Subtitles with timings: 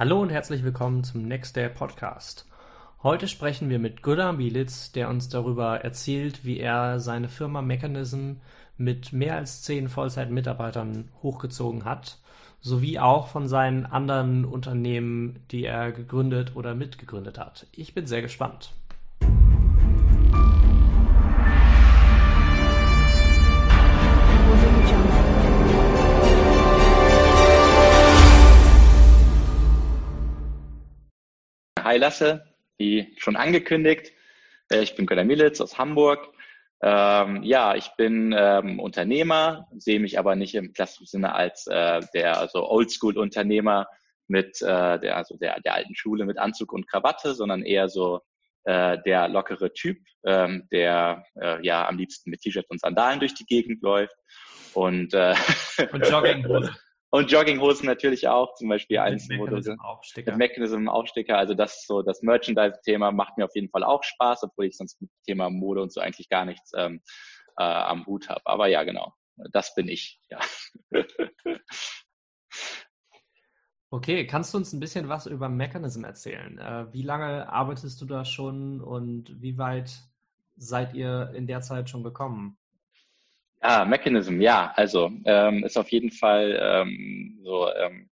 [0.00, 2.46] Hallo und herzlich willkommen zum Next Day Podcast.
[3.02, 8.36] Heute sprechen wir mit Gunnar Mielitz, der uns darüber erzählt, wie er seine Firma Mechanism
[8.78, 12.16] mit mehr als zehn Vollzeitmitarbeitern hochgezogen hat,
[12.62, 17.66] sowie auch von seinen anderen Unternehmen, die er gegründet oder mitgegründet hat.
[17.72, 18.72] Ich bin sehr gespannt.
[31.90, 32.44] Hi Lasse,
[32.78, 34.12] wie schon angekündigt.
[34.70, 36.32] Äh, ich bin Gunnar Militz aus Hamburg.
[36.80, 42.00] Ähm, ja, ich bin ähm, Unternehmer, sehe mich aber nicht im klassischen Sinne als äh,
[42.14, 43.88] der also Oldschool-Unternehmer
[44.28, 48.20] mit äh, der also der der alten Schule mit Anzug und Krawatte, sondern eher so
[48.62, 53.34] äh, der lockere Typ, ähm, der äh, ja am liebsten mit T-Shirts und Sandalen durch
[53.34, 54.14] die Gegend läuft
[54.74, 55.34] und äh,
[55.90, 56.72] und Jogginghose.
[57.12, 60.30] Und Jogginghosen natürlich auch, zum Beispiel eins Mechanism Aufsticker.
[60.32, 61.36] Mit Mechanism Aufsticker.
[61.36, 65.00] Also das so das Merchandise-Thema macht mir auf jeden Fall auch Spaß, obwohl ich sonst
[65.00, 67.02] mit dem Thema Mode und so eigentlich gar nichts ähm,
[67.58, 68.42] äh, am Hut habe.
[68.44, 69.12] Aber ja, genau.
[69.52, 70.38] Das bin ich, ja.
[73.92, 76.58] Okay, kannst du uns ein bisschen was über Mechanism erzählen?
[76.58, 79.98] Äh, wie lange arbeitest du da schon und wie weit
[80.56, 82.56] seid ihr in der Zeit schon gekommen?
[83.62, 88.08] Ah, Mechanism, ja, also ähm, ist auf jeden Fall ähm, so ähm,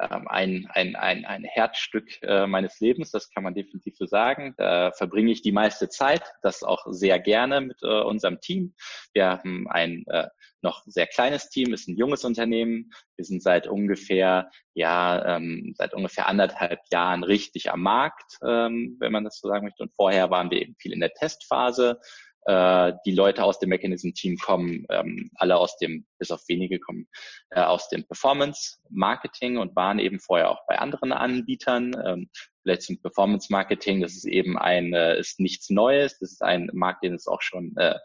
[0.00, 4.54] ähm, ein, ein, ein, ein Herzstück äh, meines Lebens, das kann man definitiv so sagen.
[4.58, 8.74] Da verbringe ich die meiste Zeit, das auch sehr gerne mit äh, unserem Team.
[9.14, 10.28] Wir haben ein äh,
[10.60, 12.92] noch sehr kleines Team, ist ein junges Unternehmen.
[13.16, 19.12] Wir sind seit ungefähr, ja, ähm, seit ungefähr anderthalb Jahren richtig am Markt, ähm, wenn
[19.12, 19.82] man das so sagen möchte.
[19.82, 21.98] Und vorher waren wir eben viel in der Testphase
[22.44, 27.08] äh, die Leute aus dem Mechanism-Team kommen, ähm, alle aus dem, bis auf wenige kommen,
[27.50, 31.92] äh, aus dem Performance-Marketing und waren eben vorher auch bei anderen Anbietern.
[32.04, 32.30] Ähm,
[32.62, 37.04] vielleicht zum Performance-Marketing, das ist eben ein, äh, ist nichts Neues, das ist ein Markt,
[37.04, 37.98] den es auch schon äh,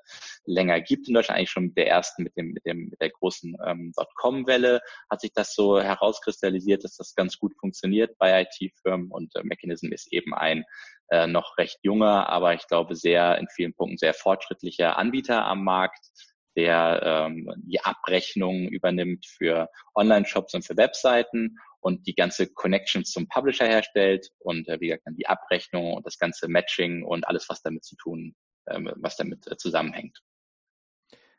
[0.46, 3.58] länger gibt in Deutschland, eigentlich schon der ersten mit dem, mit dem, mit der großen
[3.66, 9.36] ähm, Dotcom-Welle hat sich das so herauskristallisiert, dass das ganz gut funktioniert bei IT-Firmen und
[9.36, 10.64] äh, Mechanism ist eben ein
[11.10, 15.64] äh, noch recht junger, aber ich glaube sehr in vielen Punkten sehr fortschrittlicher Anbieter am
[15.64, 16.06] Markt,
[16.56, 23.28] der ähm, die Abrechnung übernimmt für Online-Shops und für Webseiten und die ganze Connection zum
[23.30, 27.48] Publisher herstellt und äh, wie gesagt dann die Abrechnung und das ganze Matching und alles,
[27.48, 28.36] was damit zu tun,
[28.66, 30.20] äh, was damit äh, zusammenhängt.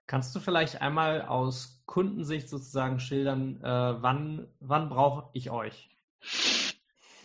[0.06, 5.90] Kannst du vielleicht einmal aus Kundensicht sozusagen schildern, äh, wann, wann brauche ich euch?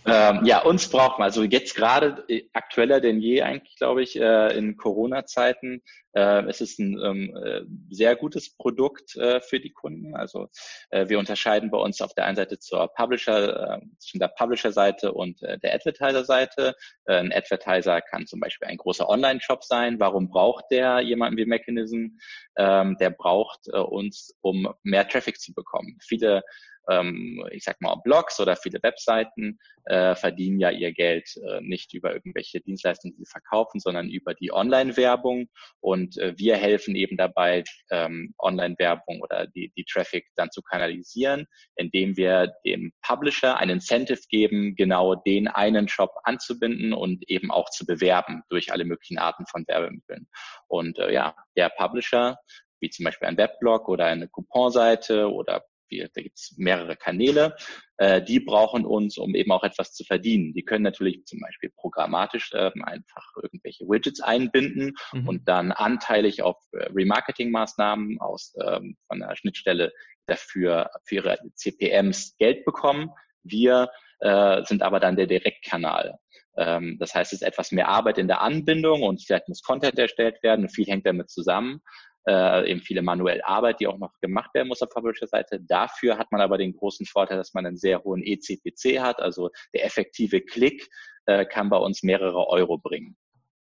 [0.06, 4.19] Ähm, ja, uns braucht man, also jetzt gerade äh, aktueller denn je eigentlich, glaube ich,
[4.19, 5.81] äh, in Corona-Zeiten.
[6.12, 10.16] Äh, es ist ein ähm, äh, sehr gutes Produkt äh, für die Kunden.
[10.16, 10.50] Also
[10.90, 15.41] äh, wir unterscheiden bei uns auf der einen Seite zur Publisher, zwischen der Publisher-Seite und
[15.41, 16.75] der Advertiser-Seite.
[17.06, 20.00] Ein Advertiser kann zum Beispiel ein großer Online-Shop sein.
[20.00, 22.18] Warum braucht der jemanden wie Mechanism?
[22.58, 25.97] Ähm, der braucht uns, um mehr Traffic zu bekommen.
[26.02, 26.44] Viele
[26.89, 31.94] ähm, ich sag mal, Blogs oder viele Webseiten äh, verdienen ja ihr Geld äh, nicht
[31.94, 35.47] über irgendwelche Dienstleistungen, die sie verkaufen, sondern über die Online-Werbung.
[35.81, 41.47] Und äh, wir helfen eben dabei, ähm, Online-Werbung oder die, die Traffic dann zu kanalisieren,
[41.75, 47.69] indem wir dem Publisher ein Incentive geben, genau den einen Shop anzubinden und eben auch
[47.69, 50.27] zu bewerben durch alle möglichen Arten von Werbemitteln.
[50.67, 52.38] Und äh, ja, der Publisher
[52.79, 57.55] wie zum Beispiel ein Weblog oder eine Couponseite oder wir, da gibt es mehrere Kanäle,
[57.97, 60.53] äh, die brauchen uns, um eben auch etwas zu verdienen.
[60.53, 65.27] Die können natürlich zum Beispiel programmatisch ähm, einfach irgendwelche Widgets einbinden mhm.
[65.27, 69.93] und dann anteilig auf äh, Remarketing-Maßnahmen aus ähm, von der Schnittstelle
[70.25, 73.11] dafür für ihre CPMs Geld bekommen.
[73.43, 73.89] Wir
[74.19, 76.17] äh, sind aber dann der Direktkanal.
[76.55, 79.99] Ähm, das heißt, es ist etwas mehr Arbeit in der Anbindung und vielleicht muss Content
[79.99, 81.81] erstellt werden und viel hängt damit zusammen
[82.28, 85.59] äh, eben viele manuelle Arbeit, die auch noch gemacht werden muss auf Publisher-Seite.
[85.61, 89.49] Dafür hat man aber den großen Vorteil, dass man einen sehr hohen ECPC hat, also
[89.73, 90.90] der effektive Klick
[91.25, 93.17] äh, kann bei uns mehrere Euro bringen.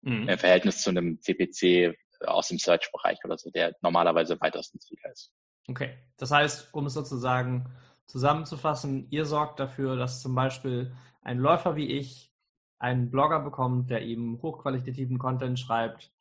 [0.02, 0.28] Mhm.
[0.28, 1.96] Im Verhältnis zu einem CPC
[2.26, 5.32] aus dem Search-Bereich oder so, der normalerweise weitaus niedriger ist.
[5.69, 7.70] Okay, das heißt, um es sozusagen
[8.06, 12.32] zusammenzufassen, ihr sorgt dafür, dass zum Beispiel ein Läufer wie ich
[12.78, 16.12] einen Blogger bekommt, der ihm hochqualitativen Content schreibt,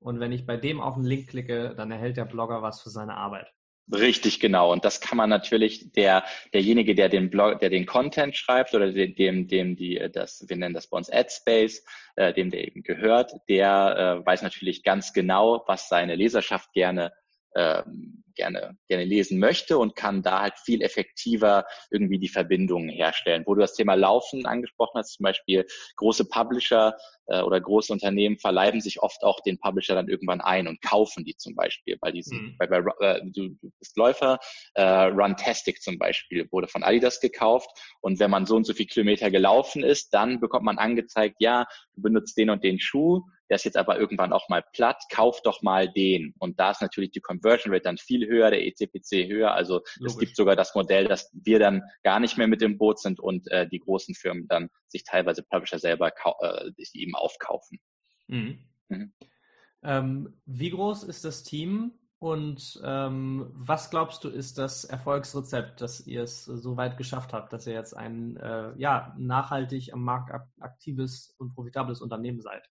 [0.00, 2.90] und wenn ich bei dem auf den Link klicke, dann erhält der Blogger was für
[2.90, 3.52] seine Arbeit.
[3.92, 4.72] Richtig, genau.
[4.72, 8.90] Und das kann man natürlich der, derjenige, der den Blog, der den Content schreibt oder
[8.90, 11.84] dem, dem, dem die, das, wir nennen das bei uns AdSpace,
[12.16, 17.12] äh, dem der eben gehört, der äh, weiß natürlich ganz genau, was seine Leserschaft gerne
[17.56, 23.42] ähm, gerne, gerne lesen möchte und kann da halt viel effektiver irgendwie die Verbindungen herstellen.
[23.46, 25.66] Wo du das Thema Laufen angesprochen hast, zum Beispiel
[25.96, 30.68] große Publisher äh, oder große Unternehmen verleiben sich oft auch den Publisher dann irgendwann ein
[30.68, 32.56] und kaufen die zum Beispiel, weil die sind, mhm.
[32.58, 34.38] bei, bei äh, du, du bist Läufer,
[34.74, 37.70] äh, Runtastic zum Beispiel wurde von Adidas gekauft
[38.00, 41.66] und wenn man so und so viel Kilometer gelaufen ist, dann bekommt man angezeigt, ja,
[41.94, 45.40] du benutzt den und den Schuh, der ist jetzt aber irgendwann auch mal platt, kauf
[45.42, 46.34] doch mal den.
[46.38, 49.52] Und da ist natürlich die Conversion Rate dann viel höher, der ECPC höher.
[49.52, 50.12] Also Logisch.
[50.12, 53.20] es gibt sogar das Modell, dass wir dann gar nicht mehr mit im Boot sind
[53.20, 57.78] und äh, die großen Firmen dann sich teilweise Publisher selber äh, eben aufkaufen.
[58.26, 58.58] Mhm.
[58.88, 59.12] Mhm.
[59.82, 66.06] Ähm, wie groß ist das Team und ähm, was glaubst du, ist das Erfolgsrezept, dass
[66.06, 70.32] ihr es so weit geschafft habt, dass ihr jetzt ein äh, ja, nachhaltig am Markt
[70.58, 72.66] aktives und profitables Unternehmen seid?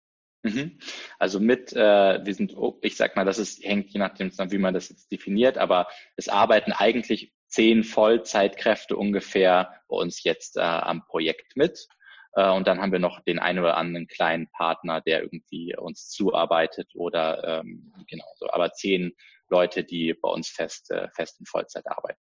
[0.44, 0.78] Mhm.
[1.18, 4.58] Also mit, äh, wir sind, oh, ich sag mal, das ist, hängt je nachdem, wie
[4.58, 10.60] man das jetzt definiert, aber es arbeiten eigentlich zehn Vollzeitkräfte ungefähr bei uns jetzt äh,
[10.60, 11.88] am Projekt mit.
[12.34, 16.10] Äh, und dann haben wir noch den einen oder anderen kleinen Partner, der irgendwie uns
[16.10, 18.50] zuarbeitet oder ähm, genau so.
[18.50, 19.12] Aber zehn
[19.48, 22.20] Leute, die bei uns fest, äh, fest in Vollzeit arbeiten.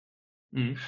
[0.53, 0.79] Mhm.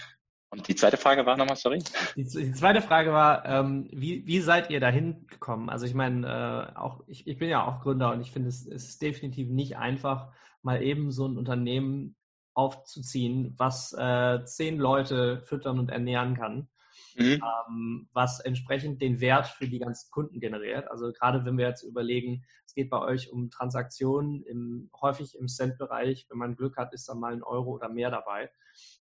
[0.51, 1.83] Und die zweite Frage war nochmal, sorry?
[2.17, 5.69] Die, die, zweite Frage war, ähm, wie, wie seid ihr dahin gekommen?
[5.69, 8.67] Also ich meine, äh, auch ich, ich bin ja auch Gründer und ich finde, es,
[8.67, 12.17] es ist definitiv nicht einfach, mal eben so ein Unternehmen
[12.55, 16.69] aufzuziehen, was äh, zehn Leute füttern und ernähren kann,
[17.15, 17.43] mhm.
[17.69, 20.91] ähm, was entsprechend den Wert für die ganzen Kunden generiert.
[20.91, 25.47] Also gerade wenn wir jetzt überlegen, es geht bei euch um Transaktionen, im, häufig im
[25.47, 28.51] Cent-Bereich, wenn man Glück hat, ist da mal ein Euro oder mehr dabei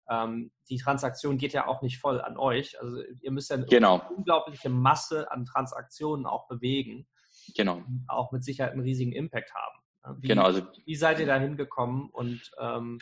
[0.09, 2.79] ähm, die Transaktion geht ja auch nicht voll an euch.
[2.79, 4.01] Also ihr müsst ja eine genau.
[4.15, 7.07] unglaubliche Masse an Transaktionen auch bewegen.
[7.55, 7.81] Genau.
[8.07, 10.19] Auch mit Sicherheit einen riesigen Impact haben.
[10.21, 10.43] Wie, genau.
[10.43, 12.99] Also, wie seid ihr da hingekommen und ähm,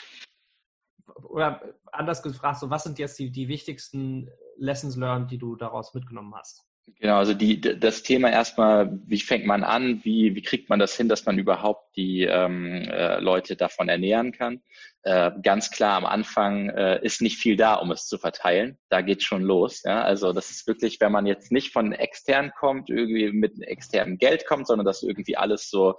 [1.23, 1.61] oder
[1.91, 6.33] anders gefragt, so was sind jetzt die, die wichtigsten Lessons learned, die du daraus mitgenommen
[6.35, 6.70] hast?
[6.99, 10.95] Genau, also die, das Thema erstmal, wie fängt man an, wie, wie kriegt man das
[10.95, 14.61] hin, dass man überhaupt die ähm, äh, Leute davon ernähren kann.
[15.01, 18.77] Äh, ganz klar, am Anfang äh, ist nicht viel da, um es zu verteilen.
[18.89, 19.81] Da geht schon los.
[19.83, 20.03] Ja?
[20.03, 24.45] Also das ist wirklich, wenn man jetzt nicht von extern kommt, irgendwie mit externem Geld
[24.45, 25.95] kommt, sondern dass irgendwie alles so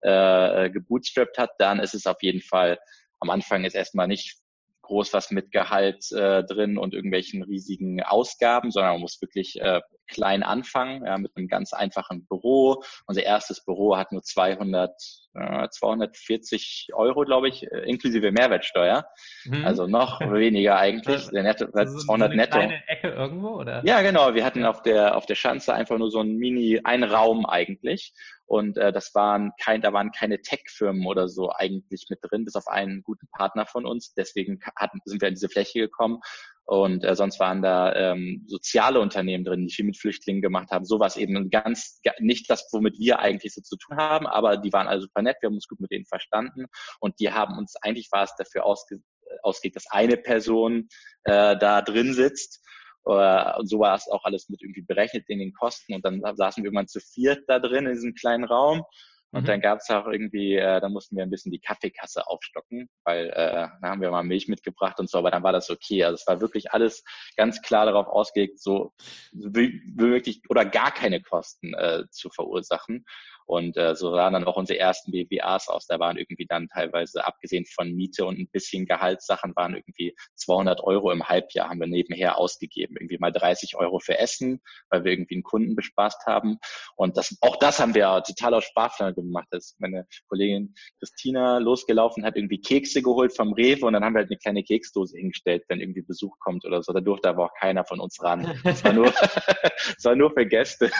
[0.00, 2.78] äh, gebootstrapped hat, dann ist es auf jeden Fall
[3.20, 4.38] am Anfang ist erstmal nicht
[4.86, 9.80] groß was mit Gehalt äh, drin und irgendwelchen riesigen Ausgaben, sondern man muss wirklich äh,
[10.06, 12.82] klein anfangen, ja, mit einem ganz einfachen Büro.
[13.06, 14.92] Unser erstes Büro hat nur 200,
[15.36, 19.06] äh, 240 Euro, glaube ich, äh, inklusive Mehrwertsteuer.
[19.44, 19.64] Mhm.
[19.64, 21.28] Also noch weniger eigentlich.
[21.28, 22.58] Der Netto, also 200 so netto.
[22.58, 23.84] Eine Ecke irgendwo, oder?
[23.84, 24.34] Ja, genau.
[24.34, 28.14] Wir hatten auf der, auf der Schanze einfach nur so ein Mini, ein Raum eigentlich.
[28.46, 32.54] Und äh, das waren kein, da waren keine Tech-Firmen oder so eigentlich mit drin, bis
[32.54, 34.14] auf einen guten Partner von uns.
[34.14, 36.20] Deswegen hatten, sind wir in diese Fläche gekommen
[36.66, 40.84] und äh, sonst waren da ähm, soziale Unternehmen drin, die viel mit Flüchtlingen gemacht haben.
[40.84, 44.88] Sowas eben ganz, nicht das, womit wir eigentlich so zu tun haben, aber die waren
[44.88, 46.66] alle super nett, wir haben uns gut mit denen verstanden
[46.98, 48.98] und die haben uns, eigentlich war es dafür ausge,
[49.42, 50.88] ausgelegt, dass eine Person
[51.22, 52.60] äh, da drin sitzt.
[53.06, 56.20] Äh, und so war es auch alles mit irgendwie berechnet in den Kosten und dann
[56.20, 58.82] saßen wir irgendwann zu viert da drin in diesem kleinen Raum
[59.32, 59.46] und mhm.
[59.46, 63.28] dann gab es auch irgendwie, äh, da mussten wir ein bisschen die Kaffeekasse aufstocken, weil
[63.30, 66.04] äh, da haben wir mal Milch mitgebracht und so, aber dann war das okay.
[66.04, 67.04] Also es war wirklich alles
[67.36, 68.92] ganz klar darauf ausgelegt, so
[69.32, 73.04] wie, wirklich oder gar keine Kosten äh, zu verursachen.
[73.46, 75.86] Und äh, so sahen dann auch unsere ersten BWAs aus.
[75.86, 80.82] Da waren irgendwie dann teilweise, abgesehen von Miete und ein bisschen Gehaltssachen, waren irgendwie 200
[80.82, 82.96] Euro im Halbjahr, haben wir nebenher ausgegeben.
[82.98, 84.60] Irgendwie mal 30 Euro für Essen,
[84.90, 86.58] weil wir irgendwie einen Kunden bespaßt haben.
[86.96, 89.46] Und das, auch das haben wir total aus Sparflamme gemacht.
[89.50, 94.14] Da ist meine Kollegin Christina losgelaufen, hat irgendwie Kekse geholt vom Rewe und dann haben
[94.14, 96.92] wir halt eine kleine Keksdose hingestellt, wenn irgendwie Besuch kommt oder so.
[96.92, 98.60] Da durfte aber auch keiner von uns ran.
[98.64, 100.90] Das war nur, das war nur für Gäste.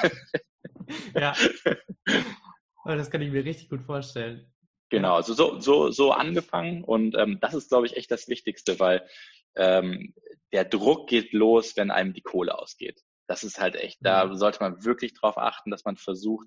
[1.15, 1.35] Ja.
[2.85, 4.47] Das kann ich mir richtig gut vorstellen.
[4.91, 8.79] Genau, also so, so, so angefangen und ähm, das ist, glaube ich, echt das Wichtigste,
[8.79, 9.05] weil
[9.57, 10.15] ähm,
[10.53, 13.03] der Druck geht los, wenn einem die Kohle ausgeht.
[13.27, 14.37] Das ist halt echt, da mhm.
[14.37, 16.47] sollte man wirklich drauf achten, dass man versucht,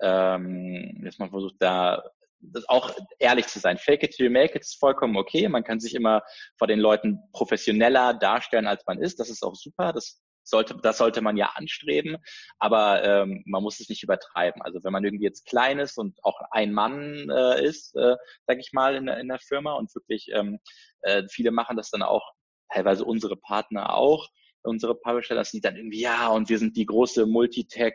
[0.00, 2.02] ähm, dass man versucht, da
[2.40, 3.78] das auch ehrlich zu sein.
[3.78, 5.48] Fake it till you make it ist vollkommen okay.
[5.48, 6.22] Man kann sich immer
[6.58, 9.18] vor den Leuten professioneller darstellen, als man ist.
[9.18, 9.92] Das ist auch super.
[9.92, 12.18] Das sollte, das sollte man ja anstreben,
[12.58, 14.62] aber ähm, man muss es nicht übertreiben.
[14.62, 18.60] Also wenn man irgendwie jetzt klein ist und auch ein Mann äh, ist, äh, sage
[18.60, 20.58] ich mal, in, in der Firma und wirklich ähm,
[21.02, 22.32] äh, viele machen das dann auch,
[22.72, 24.28] teilweise unsere Partner auch,
[24.62, 27.94] unsere Publisher, dass die dann irgendwie, ja, und wir sind die große Multitech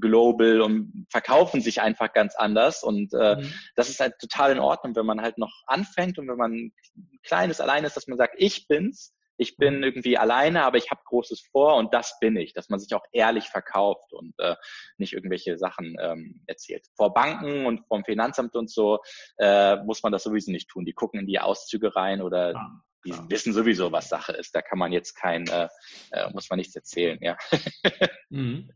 [0.00, 2.82] global und verkaufen sich einfach ganz anders.
[2.82, 3.52] Und äh, mhm.
[3.76, 6.72] das ist halt total in Ordnung, wenn man halt noch anfängt und wenn man
[7.22, 11.00] kleines allein ist, dass man sagt, ich bin's ich bin irgendwie alleine, aber ich habe
[11.04, 14.56] Großes vor und das bin ich, dass man sich auch ehrlich verkauft und äh,
[14.98, 16.86] nicht irgendwelche Sachen ähm, erzählt.
[16.96, 18.98] Vor Banken und vom Finanzamt und so
[19.38, 20.84] äh, muss man das sowieso nicht tun.
[20.84, 22.80] Die gucken in die Auszüge rein oder ja,
[23.10, 24.54] die wissen sowieso, was Sache ist.
[24.54, 25.68] Da kann man jetzt kein, äh,
[26.10, 27.36] äh, muss man nichts erzählen, ja.
[28.30, 28.70] mhm.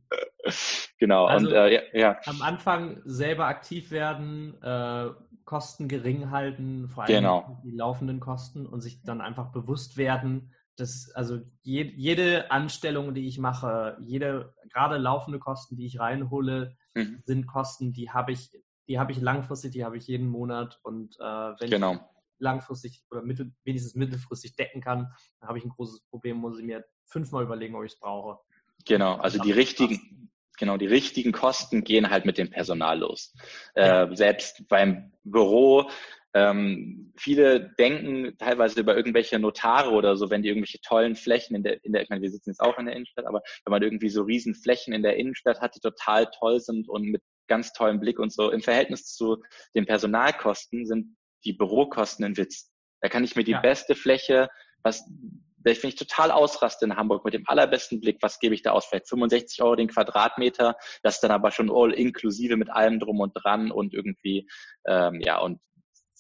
[0.98, 1.26] Genau.
[1.26, 5.10] Also und äh, ja, ja, am Anfang selber aktiv werden, äh,
[5.44, 7.60] Kosten gering halten, vor allem genau.
[7.64, 13.26] die laufenden Kosten und sich dann einfach bewusst werden, dass also je, jede Anstellung, die
[13.26, 17.22] ich mache, jede gerade laufende Kosten, die ich reinhole, mhm.
[17.24, 18.50] sind Kosten, die habe ich,
[18.88, 21.94] die habe ich langfristig, die habe ich jeden Monat und äh, wenn genau.
[21.94, 22.00] ich
[22.42, 25.08] langfristig oder mittel, wenigstens mittelfristig decken kann,
[25.40, 28.38] dann habe ich ein großes Problem, muss ich mir fünfmal überlegen, ob ich es brauche.
[28.84, 33.34] Genau, also die richtigen, genau, die richtigen Kosten gehen halt mit dem Personal los.
[33.76, 34.04] Ja.
[34.04, 35.88] Äh, selbst beim Büro,
[36.34, 41.62] ähm, viele denken teilweise über irgendwelche Notare oder so, wenn die irgendwelche tollen Flächen in
[41.62, 43.82] der, in der, ich meine, wir sitzen jetzt auch in der Innenstadt, aber wenn man
[43.82, 47.74] irgendwie so riesen Flächen in der Innenstadt hat, die total toll sind und mit ganz
[47.74, 49.42] tollem Blick und so, im Verhältnis zu
[49.74, 52.70] den Personalkosten sind die Bürokosten ein Witz.
[53.00, 53.60] Da kann ich mir die ja.
[53.60, 54.48] beste Fläche,
[54.82, 55.04] was
[55.64, 58.86] wenn ich total ausraste in Hamburg mit dem allerbesten Blick, was gebe ich da aus?
[58.86, 63.20] Vielleicht 65 Euro den Quadratmeter, das ist dann aber schon all inklusive mit allem drum
[63.20, 64.48] und dran und irgendwie,
[64.86, 65.60] ähm, ja, und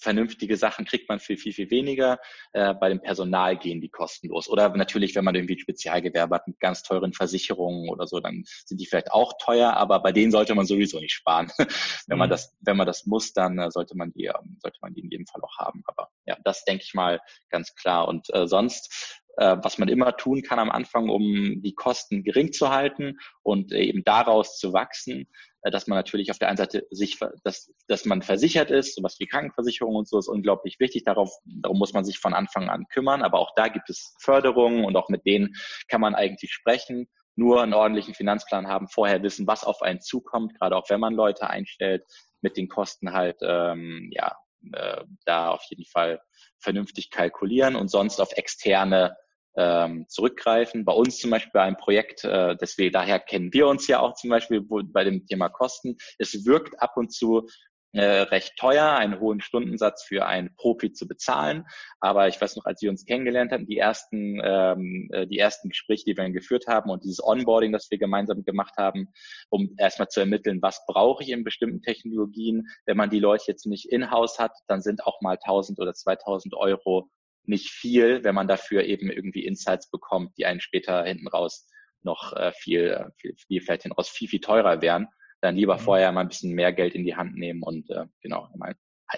[0.02, 2.18] vernünftige Sachen kriegt man viel, viel, viel weniger.
[2.52, 4.48] Äh, bei dem Personal gehen die kostenlos.
[4.48, 8.80] Oder natürlich, wenn man irgendwie Spezialgewerbe hat mit ganz teuren Versicherungen oder so, dann sind
[8.80, 11.50] die vielleicht auch teuer, aber bei denen sollte man sowieso nicht sparen.
[12.06, 12.32] wenn man mhm.
[12.32, 15.10] das, wenn man das muss, dann äh, sollte man die, ähm, sollte man die in
[15.10, 15.82] jedem Fall auch haben.
[15.86, 18.08] Aber ja, das denke ich mal ganz klar.
[18.08, 22.52] Und äh, sonst äh, was man immer tun kann am Anfang, um die Kosten gering
[22.52, 25.26] zu halten und eben daraus zu wachsen,
[25.62, 29.16] äh, dass man natürlich auf der einen Seite sich, dass, dass man versichert ist, sowas
[29.18, 31.04] wie Krankenversicherung und so ist unglaublich wichtig.
[31.04, 33.22] Darauf, darum muss man sich von Anfang an kümmern.
[33.22, 35.54] Aber auch da gibt es Förderungen und auch mit denen
[35.88, 37.08] kann man eigentlich sprechen.
[37.34, 41.14] Nur einen ordentlichen Finanzplan haben, vorher wissen, was auf einen zukommt, gerade auch wenn man
[41.14, 42.04] Leute einstellt,
[42.42, 44.36] mit den Kosten halt, ähm, ja,
[44.72, 46.20] äh, da auf jeden Fall
[46.58, 49.16] vernünftig kalkulieren und sonst auf externe
[49.56, 50.84] ähm, zurückgreifen.
[50.84, 54.14] Bei uns zum Beispiel bei einem Projekt, äh, deswegen daher kennen wir uns ja auch
[54.14, 55.96] zum Beispiel wo, bei dem Thema Kosten.
[56.18, 57.46] Es wirkt ab und zu
[57.94, 61.66] äh, recht teuer, einen hohen Stundensatz für einen Profi zu bezahlen.
[62.00, 65.68] Aber ich weiß noch, als wir uns kennengelernt hatten, die ersten, ähm, äh, die ersten
[65.68, 69.08] Gespräche, die wir geführt haben und dieses Onboarding, das wir gemeinsam gemacht haben,
[69.50, 72.66] um erstmal zu ermitteln, was brauche ich in bestimmten Technologien.
[72.86, 76.54] Wenn man die Leute jetzt nicht in-house hat, dann sind auch mal 1000 oder 2000
[76.54, 77.10] Euro
[77.44, 81.68] nicht viel, wenn man dafür eben irgendwie Insights bekommt, die einen später hinten raus
[82.02, 85.08] noch äh, viel, viel, viel vielleicht hinten raus viel, viel teurer wären.
[85.40, 85.80] Dann lieber mhm.
[85.80, 88.48] vorher mal ein bisschen mehr Geld in die Hand nehmen und äh, genau,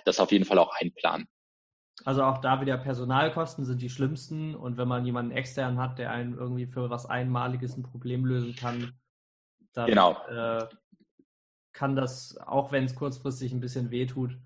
[0.05, 1.27] das auf jeden Fall auch einplanen.
[2.05, 6.11] Also auch da wieder Personalkosten sind die schlimmsten und wenn man jemanden extern hat, der
[6.11, 8.93] einen irgendwie für was Einmaliges ein Problem lösen kann,
[9.75, 10.17] dann genau.
[10.29, 10.67] äh,
[11.73, 14.37] kann das, auch wenn es kurzfristig ein bisschen wehtut,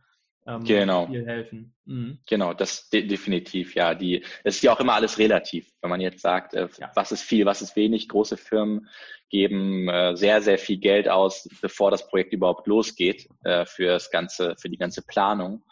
[0.49, 1.07] ähm, genau.
[1.07, 1.75] viel helfen.
[1.85, 2.19] Mhm.
[2.27, 3.95] Genau, das de definitiv, ja.
[3.95, 5.71] Die, es ist ja auch immer alles relativ.
[5.83, 6.91] Wenn man jetzt sagt, äh, ja.
[6.95, 8.89] was ist viel, was ist wenig, große Firmen
[9.29, 14.11] geben äh, sehr, sehr viel Geld aus, bevor das Projekt überhaupt losgeht, äh, für das
[14.11, 15.65] ganze, für die ganze Planung.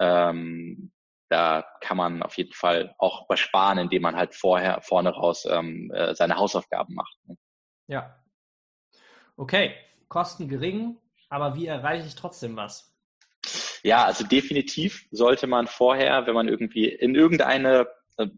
[0.00, 0.90] Ähm,
[1.28, 5.92] da kann man auf jeden Fall auch übersparen, indem man halt vorher, vorne raus ähm,
[5.94, 7.16] äh, seine Hausaufgaben macht.
[7.26, 7.36] Ne?
[7.86, 8.16] Ja.
[9.36, 9.74] Okay,
[10.08, 10.96] Kosten gering,
[11.28, 12.93] aber wie erreiche ich trotzdem was?
[13.84, 17.86] Ja, also definitiv sollte man vorher, wenn man irgendwie in irgendeine
[18.16, 18.28] äh,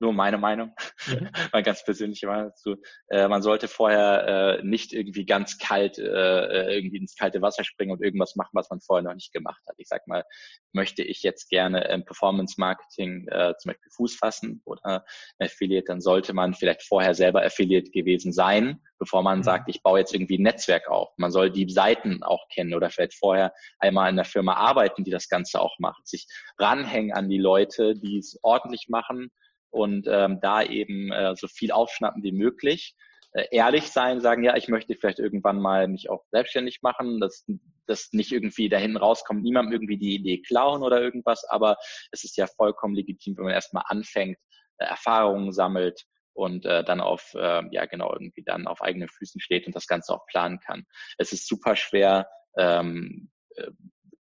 [0.00, 0.74] nur meine Meinung,
[1.06, 1.28] mhm.
[1.52, 2.76] meine ganz persönliche Meinung dazu.
[3.08, 7.64] Äh, man sollte vorher äh, nicht irgendwie ganz kalt äh, äh, irgendwie ins kalte Wasser
[7.64, 9.74] springen und irgendwas machen, was man vorher noch nicht gemacht hat.
[9.78, 10.24] Ich sag mal,
[10.72, 15.04] möchte ich jetzt gerne im Performance Marketing äh, zum Beispiel Fuß fassen oder
[15.38, 19.42] Affiliate, dann sollte man vielleicht vorher selber Affiliate gewesen sein, bevor man mhm.
[19.42, 21.10] sagt, ich baue jetzt irgendwie ein Netzwerk auf.
[21.16, 25.10] Man soll die Seiten auch kennen oder vielleicht vorher einmal in der Firma arbeiten, die
[25.10, 26.26] das Ganze auch macht, sich
[26.58, 29.30] ranhängen an die Leute, die es ordentlich machen
[29.72, 32.94] und ähm, da eben äh, so viel aufschnappen wie möglich.
[33.32, 37.46] Äh, ehrlich sein, sagen, ja, ich möchte vielleicht irgendwann mal mich auch selbstständig machen, dass
[37.86, 41.76] das nicht irgendwie dahin rauskommt, niemandem irgendwie die Idee klauen oder irgendwas, aber
[42.10, 44.36] es ist ja vollkommen legitim, wenn man erstmal anfängt,
[44.76, 49.40] äh, Erfahrungen sammelt und äh, dann auf, äh, ja genau, irgendwie dann auf eigenen Füßen
[49.40, 50.84] steht und das Ganze auch planen kann.
[51.16, 53.70] Es ist super schwer, ähm, äh,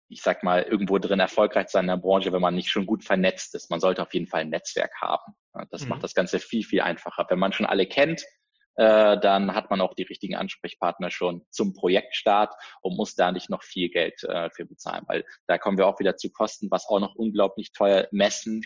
[0.08, 3.04] ich sag mal, irgendwo drin erfolgreich sein in der Branche, wenn man nicht schon gut
[3.04, 3.70] vernetzt ist.
[3.70, 5.34] Man sollte auf jeden Fall ein Netzwerk haben.
[5.70, 5.88] Das mhm.
[5.88, 7.26] macht das Ganze viel, viel einfacher.
[7.28, 8.22] Wenn man schon alle kennt
[8.76, 13.48] äh, dann hat man auch die richtigen Ansprechpartner schon zum Projektstart und muss da nicht
[13.48, 16.86] noch viel Geld äh, für bezahlen, weil da kommen wir auch wieder zu Kosten, was
[16.86, 18.62] auch noch unglaublich teuer messen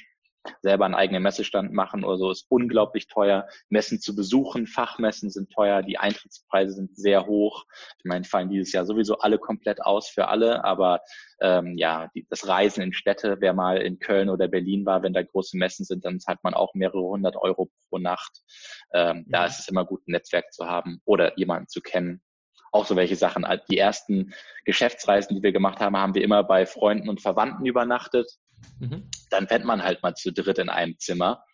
[0.62, 3.46] selber einen eigenen Messestand machen oder so ist unglaublich teuer.
[3.68, 7.64] Messen zu besuchen, Fachmessen sind teuer, die Eintrittspreise sind sehr hoch.
[7.98, 11.00] Ich meine, fallen dieses Jahr sowieso alle komplett aus für alle, aber
[11.40, 15.12] ähm, ja, die, das Reisen in Städte, wer mal in Köln oder Berlin war, wenn
[15.12, 18.42] da große Messen sind, dann zahlt man auch mehrere hundert Euro pro Nacht.
[18.92, 19.40] Ähm, ja.
[19.40, 22.22] Da ist es immer gut, ein Netzwerk zu haben oder jemanden zu kennen,
[22.72, 23.46] auch so welche Sachen.
[23.70, 24.32] Die ersten
[24.64, 28.38] Geschäftsreisen, die wir gemacht haben, haben wir immer bei Freunden und Verwandten übernachtet.
[28.78, 29.08] Mhm.
[29.30, 31.44] Dann pennt man halt mal zu dritt in einem Zimmer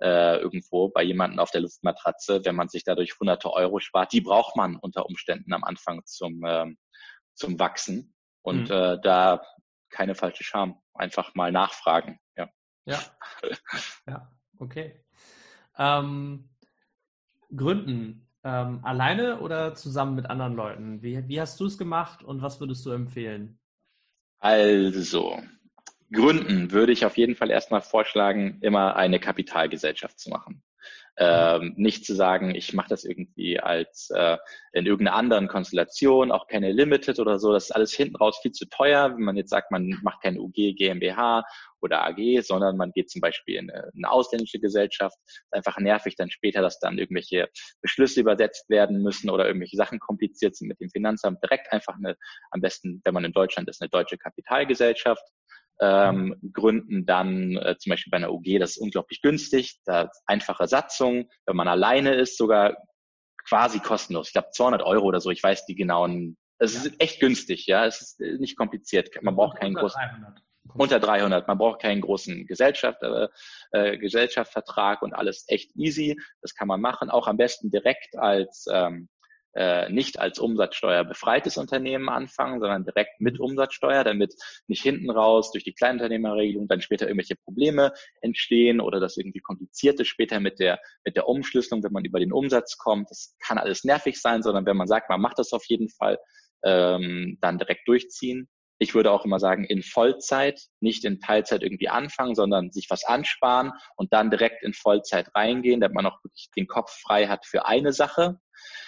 [0.00, 4.12] äh, irgendwo bei jemandem auf der Luftmatratze, wenn man sich dadurch hunderte Euro spart.
[4.12, 6.78] Die braucht man unter Umständen am Anfang zum, ähm,
[7.34, 8.14] zum Wachsen.
[8.42, 8.74] Und mhm.
[8.74, 9.42] äh, da
[9.90, 10.80] keine falsche Scham.
[10.92, 12.18] Einfach mal nachfragen.
[12.36, 12.48] Ja.
[12.84, 13.00] Ja.
[14.06, 15.02] ja, okay.
[15.78, 16.50] Ähm,
[17.54, 18.28] Gründen.
[18.42, 21.02] Ähm, alleine oder zusammen mit anderen Leuten?
[21.02, 23.58] Wie, wie hast du es gemacht und was würdest du empfehlen?
[24.38, 25.40] Also,
[26.14, 30.62] Gründen würde ich auf jeden Fall erstmal vorschlagen, immer eine Kapitalgesellschaft zu machen.
[31.16, 34.36] Ähm, nicht zu sagen, ich mache das irgendwie als äh,
[34.72, 37.52] in irgendeiner anderen Konstellation, auch keine Limited oder so.
[37.52, 40.40] Das ist alles hinten raus viel zu teuer, wenn man jetzt sagt, man macht keine
[40.40, 41.44] UG, GmbH
[41.80, 45.16] oder AG, sondern man geht zum Beispiel in eine, eine ausländische Gesellschaft.
[45.24, 47.48] ist einfach nervig dann später, dass dann irgendwelche
[47.80, 51.40] Beschlüsse übersetzt werden müssen oder irgendwelche Sachen kompliziert sind mit dem Finanzamt.
[51.44, 52.16] Direkt einfach eine,
[52.50, 55.22] am besten, wenn man in Deutschland ist, eine deutsche Kapitalgesellschaft
[55.80, 60.68] ähm, gründen, dann äh, zum Beispiel bei einer UG, das ist unglaublich günstig, da einfache
[60.68, 62.76] Satzung, wenn man alleine ist, sogar
[63.46, 64.28] quasi kostenlos.
[64.28, 66.36] Ich glaube 200 Euro oder so, ich weiß die genauen.
[66.58, 66.90] Es ja.
[66.90, 69.10] ist echt günstig, ja, es ist äh, nicht kompliziert.
[69.22, 70.00] Man braucht keinen großen.
[70.00, 70.42] 300.
[70.76, 71.46] Unter 300.
[71.46, 73.28] Man braucht keinen großen Gesellschaft, äh,
[73.72, 76.18] äh, Gesellschaftsvertrag und alles echt easy.
[76.40, 77.10] Das kann man machen.
[77.10, 79.08] Auch am besten direkt als ähm,
[79.54, 84.34] äh, nicht als Umsatzsteuer befreites Unternehmen anfangen, sondern direkt mit Umsatzsteuer, damit
[84.66, 90.00] nicht hinten raus durch die Kleinunternehmerregelung dann später irgendwelche Probleme entstehen oder das irgendwie kompliziert
[90.00, 93.10] ist später mit der, mit der Umschlüsselung, wenn man über den Umsatz kommt.
[93.10, 96.18] Das kann alles nervig sein, sondern wenn man sagt, man macht das auf jeden Fall,
[96.64, 98.48] ähm, dann direkt durchziehen.
[98.84, 103.04] Ich würde auch immer sagen, in Vollzeit, nicht in Teilzeit irgendwie anfangen, sondern sich was
[103.04, 107.44] ansparen und dann direkt in Vollzeit reingehen, damit man auch wirklich den Kopf frei hat
[107.46, 108.38] für eine Sache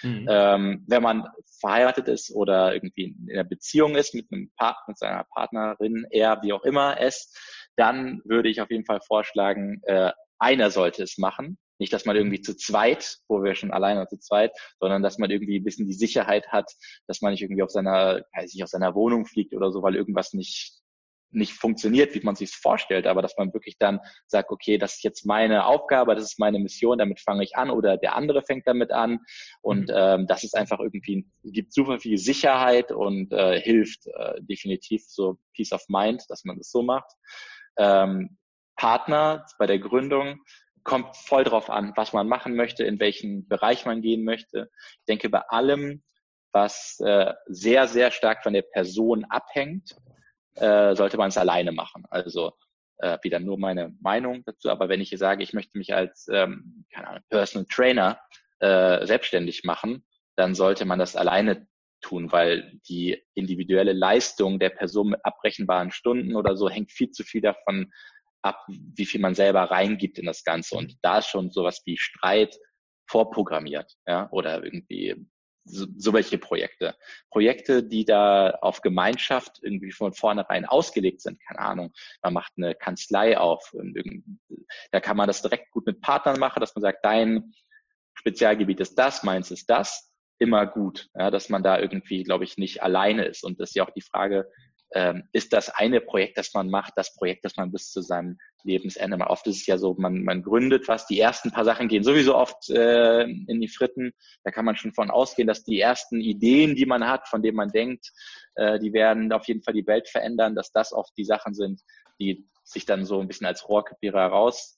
[0.03, 0.27] Mhm.
[0.29, 1.27] Ähm, wenn man
[1.59, 6.41] verheiratet ist oder irgendwie in einer Beziehung ist mit einem Partner, mit seiner Partnerin, er,
[6.43, 7.33] wie auch immer es,
[7.75, 11.57] dann würde ich auf jeden Fall vorschlagen, äh, einer sollte es machen.
[11.79, 15.29] Nicht, dass man irgendwie zu zweit, wo wir schon alleine zu zweit, sondern dass man
[15.29, 16.71] irgendwie ein bisschen die Sicherheit hat,
[17.07, 19.95] dass man nicht irgendwie auf seiner, weiß ich, auf seiner Wohnung fliegt oder so, weil
[19.95, 20.81] irgendwas nicht
[21.31, 25.03] nicht funktioniert, wie man sich vorstellt, aber dass man wirklich dann sagt, okay, das ist
[25.03, 28.67] jetzt meine Aufgabe, das ist meine Mission, damit fange ich an oder der andere fängt
[28.67, 29.19] damit an
[29.61, 29.95] und mhm.
[29.95, 35.37] ähm, das ist einfach irgendwie, gibt super viel Sicherheit und äh, hilft äh, definitiv so
[35.53, 37.11] Peace of Mind, dass man das so macht.
[37.77, 38.37] Ähm,
[38.75, 40.39] Partner bei der Gründung
[40.87, 44.71] kommt voll drauf an, was man machen möchte, in welchen Bereich man gehen möchte.
[44.99, 46.01] Ich denke, bei allem,
[46.53, 49.97] was äh, sehr, sehr stark von der Person abhängt,
[50.55, 52.05] äh, sollte man es alleine machen.
[52.09, 52.53] Also
[52.99, 54.69] äh, wieder nur meine Meinung dazu.
[54.69, 58.19] Aber wenn ich hier sage, ich möchte mich als ähm, keine Ahnung, Personal Trainer
[58.59, 60.05] äh, selbstständig machen,
[60.37, 61.67] dann sollte man das alleine
[61.99, 67.23] tun, weil die individuelle Leistung der Person mit abbrechenbaren Stunden oder so hängt viel zu
[67.23, 67.91] viel davon
[68.47, 70.75] ab, wie viel man selber reingibt in das Ganze.
[70.75, 72.57] Und da ist schon sowas wie Streit
[73.09, 75.15] vorprogrammiert, ja, oder irgendwie
[75.69, 76.95] so, so welche Projekte.
[77.29, 81.39] Projekte, die da auf Gemeinschaft irgendwie von vornherein ausgelegt sind.
[81.45, 83.73] Keine Ahnung, man macht eine Kanzlei auf.
[84.91, 87.53] Da kann man das direkt gut mit Partnern machen, dass man sagt, dein
[88.13, 90.11] Spezialgebiet ist das, meins ist das.
[90.39, 93.43] Immer gut, ja, dass man da irgendwie, glaube ich, nicht alleine ist.
[93.43, 94.47] Und das ist ja auch die Frage,
[94.93, 98.37] ähm, ist das eine Projekt, das man macht, das Projekt, das man bis zu seinem
[98.63, 99.29] Lebensende macht.
[99.29, 102.35] Oft ist es ja so, man, man gründet was, die ersten paar Sachen gehen sowieso
[102.35, 104.13] oft äh, in die Fritten.
[104.43, 107.57] Da kann man schon von ausgehen, dass die ersten Ideen, die man hat, von denen
[107.57, 108.11] man denkt,
[108.55, 111.81] äh, die werden auf jeden Fall die Welt verändern, dass das oft die Sachen sind,
[112.19, 114.77] die sich dann so ein bisschen als Rohrkrepierer heraus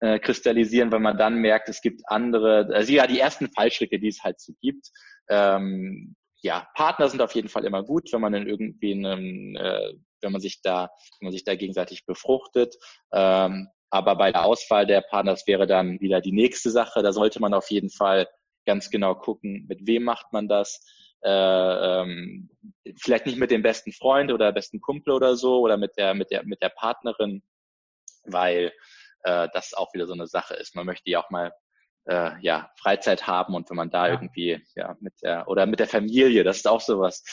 [0.00, 4.08] äh, kristallisieren, weil man dann merkt, es gibt andere, also ja, die ersten Fallstricke, die
[4.08, 4.90] es halt so gibt,
[5.28, 9.94] ähm, ja, Partner sind auf jeden Fall immer gut, wenn man in irgendwie einem, äh,
[10.20, 12.76] wenn man sich da, wenn man sich da gegenseitig befruchtet.
[13.12, 17.02] Ähm, aber bei der Auswahl der Partner, das wäre dann wieder die nächste Sache.
[17.02, 18.28] Da sollte man auf jeden Fall
[18.64, 20.84] ganz genau gucken, mit wem macht man das.
[21.22, 22.48] Äh, ähm,
[22.98, 26.30] vielleicht nicht mit dem besten Freund oder besten Kumpel oder so oder mit der mit
[26.30, 27.42] der mit der Partnerin,
[28.24, 28.72] weil
[29.24, 30.74] äh, das auch wieder so eine Sache ist.
[30.74, 31.52] Man möchte ja auch mal
[32.06, 34.14] äh, ja, Freizeit haben und wenn man da ja.
[34.14, 37.24] irgendwie ja mit der oder mit der Familie, das ist auch sowas,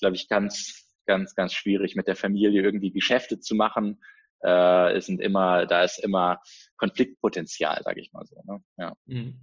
[0.00, 4.00] glaube ich, ganz, ganz, ganz schwierig mit der Familie irgendwie Geschäfte zu machen.
[4.42, 6.40] Äh, es sind immer, da ist immer
[6.76, 8.42] Konfliktpotenzial, sage ich mal so.
[8.46, 8.62] Ne?
[8.78, 8.94] Ja.
[9.06, 9.40] Mhm.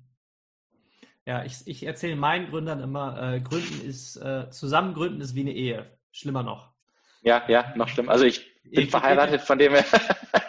[1.26, 5.42] Ja, ich, ich erzähle meinen Gründern immer, äh, Gründen ist, äh, zusammen gründen ist wie
[5.42, 5.98] eine Ehe.
[6.12, 6.74] Schlimmer noch.
[7.22, 8.14] Ja, ja, noch schlimmer.
[8.14, 9.86] Also ich bin ich, verheiratet, von dem her.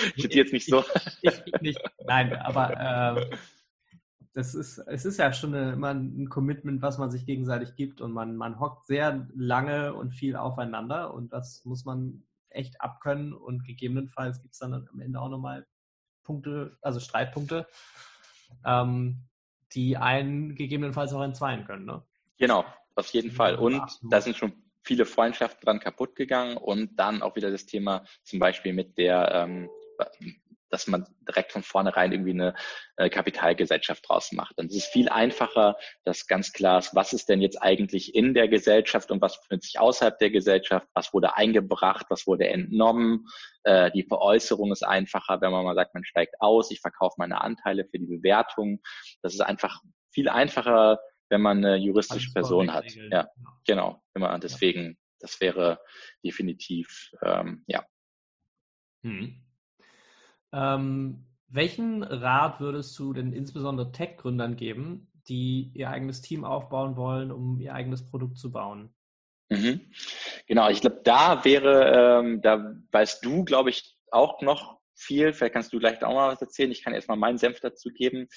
[0.16, 0.84] ich bin jetzt nicht so.
[1.22, 1.80] Ich, ich, nicht.
[2.04, 3.36] Nein, aber äh,
[4.32, 8.00] das ist, es ist ja schon eine, immer ein Commitment, was man sich gegenseitig gibt
[8.00, 13.32] und man, man hockt sehr lange und viel aufeinander und das muss man echt abkönnen
[13.32, 15.66] und gegebenenfalls gibt es dann am Ende auch nochmal
[16.22, 17.66] Punkte, also Streitpunkte.
[18.64, 19.24] Ähm,
[19.74, 21.84] die einen gegebenenfalls auch entzweien können.
[21.84, 22.02] Ne?
[22.38, 23.56] Genau, auf jeden Fall.
[23.56, 28.04] Und da sind schon viele Freundschaften dran kaputt gegangen und dann auch wieder das Thema
[28.24, 29.70] zum Beispiel mit der ähm,
[30.70, 32.54] dass man direkt von vornherein irgendwie eine
[32.96, 34.56] äh, Kapitalgesellschaft draus macht.
[34.56, 38.34] Dann ist es viel einfacher, dass ganz klar ist, was ist denn jetzt eigentlich in
[38.34, 43.26] der Gesellschaft und was befindet sich außerhalb der Gesellschaft, was wurde eingebracht, was wurde entnommen.
[43.64, 47.40] Äh, die Veräußerung ist einfacher, wenn man mal sagt, man steigt aus, ich verkaufe meine
[47.40, 48.80] Anteile für die Bewertung.
[49.22, 49.82] Das ist einfach
[50.12, 52.92] viel einfacher, wenn man eine juristische Person hat.
[53.10, 53.28] Ja,
[53.66, 54.02] genau.
[54.14, 55.80] Immer deswegen, das wäre
[56.24, 57.84] definitiv ähm, ja.
[59.02, 59.49] Hm.
[60.52, 67.30] Ähm, welchen Rat würdest du denn insbesondere Tech-Gründern geben, die ihr eigenes Team aufbauen wollen,
[67.32, 68.94] um ihr eigenes Produkt zu bauen?
[69.48, 69.80] Mhm.
[70.46, 75.32] Genau, ich glaube, da wäre, ähm, da weißt du, glaube ich, auch noch viel.
[75.32, 76.70] Vielleicht kannst du gleich auch mal was erzählen.
[76.70, 78.28] Ich kann erstmal meinen Senf dazu geben.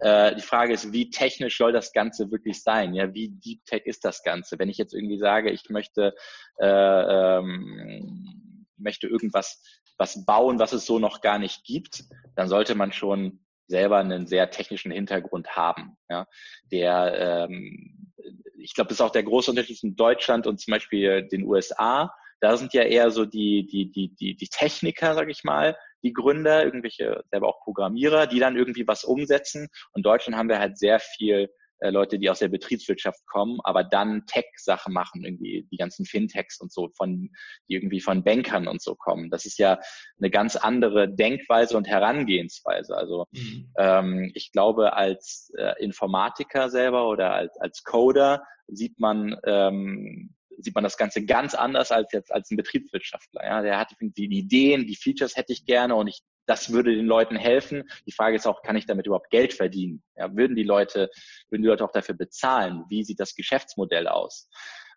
[0.00, 2.94] Äh, die Frage ist, wie technisch soll das Ganze wirklich sein?
[2.94, 4.58] Ja, wie Deep Tech ist das Ganze?
[4.58, 6.14] Wenn ich jetzt irgendwie sage, ich möchte,
[6.58, 8.39] äh, ähm,
[8.80, 9.62] möchte irgendwas
[9.98, 14.26] was bauen, was es so noch gar nicht gibt, dann sollte man schon selber einen
[14.26, 15.96] sehr technischen Hintergrund haben.
[16.08, 16.26] Ja,
[16.72, 18.12] der, ähm,
[18.58, 22.12] ich glaube, das ist auch der große Unterschied zwischen Deutschland und zum Beispiel den USA.
[22.40, 26.12] Da sind ja eher so die, die, die, die, die Techniker, sag ich mal, die
[26.12, 29.68] Gründer, irgendwelche selber auch Programmierer, die dann irgendwie was umsetzen.
[29.92, 33.58] Und in Deutschland haben wir halt sehr viel äh, Leute, die aus der Betriebswirtschaft kommen,
[33.64, 37.30] aber dann Tech-Sachen machen, irgendwie die ganzen Fintechs und so, von,
[37.68, 39.30] die irgendwie von Bankern und so kommen.
[39.30, 39.78] Das ist ja
[40.18, 42.96] eine ganz andere Denkweise und Herangehensweise.
[42.96, 43.72] Also mhm.
[43.78, 50.74] ähm, ich glaube, als äh, Informatiker selber oder als, als Coder sieht man ähm, sieht
[50.74, 53.44] man das Ganze ganz anders als jetzt als ein Betriebswirtschaftler.
[53.44, 57.06] Ja, der hat die Ideen, die Features hätte ich gerne und ich das würde den
[57.06, 57.88] Leuten helfen.
[58.06, 60.02] Die Frage ist auch, kann ich damit überhaupt Geld verdienen?
[60.16, 61.10] Ja, würden die Leute,
[61.48, 62.84] würden die Leute auch dafür bezahlen?
[62.88, 64.48] Wie sieht das Geschäftsmodell aus?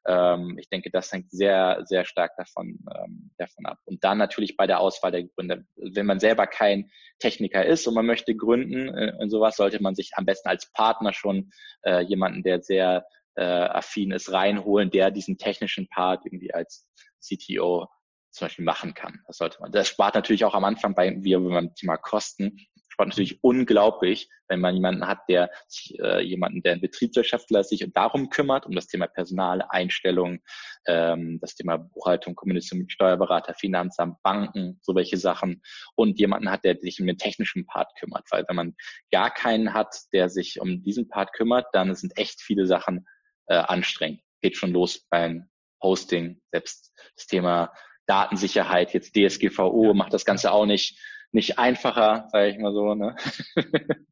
[0.05, 3.79] Ähm, ich denke, das hängt sehr, sehr stark davon, ähm, davon ab.
[3.85, 5.63] Und dann natürlich bei der Auswahl der Gründer.
[5.75, 9.95] Wenn man selber kein Techniker ist und man möchte gründen äh, und sowas, sollte man
[9.95, 11.51] sich am besten als Partner schon
[11.83, 16.85] äh, jemanden, der sehr äh, affin ist, reinholen, der diesen technischen Part irgendwie als
[17.21, 17.87] CTO
[18.33, 19.21] zum Beispiel machen kann.
[19.27, 19.71] Das sollte man.
[19.71, 22.57] Das spart natürlich auch am Anfang bei, wie beim Thema Kosten,
[22.93, 27.85] spart natürlich unglaublich, wenn man jemanden hat, der sich, äh, jemanden, der ein Betriebswirtschaftler sich
[27.91, 30.39] darum kümmert, um das Thema Personal, Einstellung,
[30.85, 35.63] ähm, das Thema Buchhaltung, Kommunikation mit Steuerberater, Finanzamt, Banken, so welche Sachen
[35.95, 38.25] und jemanden hat, der sich um den technischen Part kümmert.
[38.29, 38.75] Weil wenn man
[39.11, 43.07] gar keinen hat, der sich um diesen Part kümmert, dann sind echt viele Sachen
[43.47, 44.21] äh, anstrengend.
[44.41, 45.49] Geht schon los beim
[45.81, 47.73] Hosting, selbst das Thema
[48.05, 49.93] Datensicherheit, jetzt DSGVO ja.
[49.93, 50.99] macht das Ganze auch nicht,
[51.31, 52.95] nicht einfacher, sage ich mal so.
[52.95, 53.15] Ne?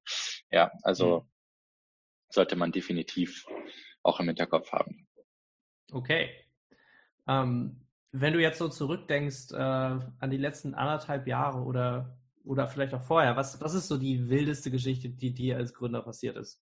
[0.51, 1.25] ja, also mhm.
[2.29, 3.45] sollte man definitiv
[4.03, 5.07] auch im Hinterkopf haben.
[5.91, 6.29] Okay.
[7.27, 12.93] Ähm, wenn du jetzt so zurückdenkst äh, an die letzten anderthalb Jahre oder, oder vielleicht
[12.93, 16.61] auch vorher, was, was ist so die wildeste Geschichte, die dir als Gründer passiert ist?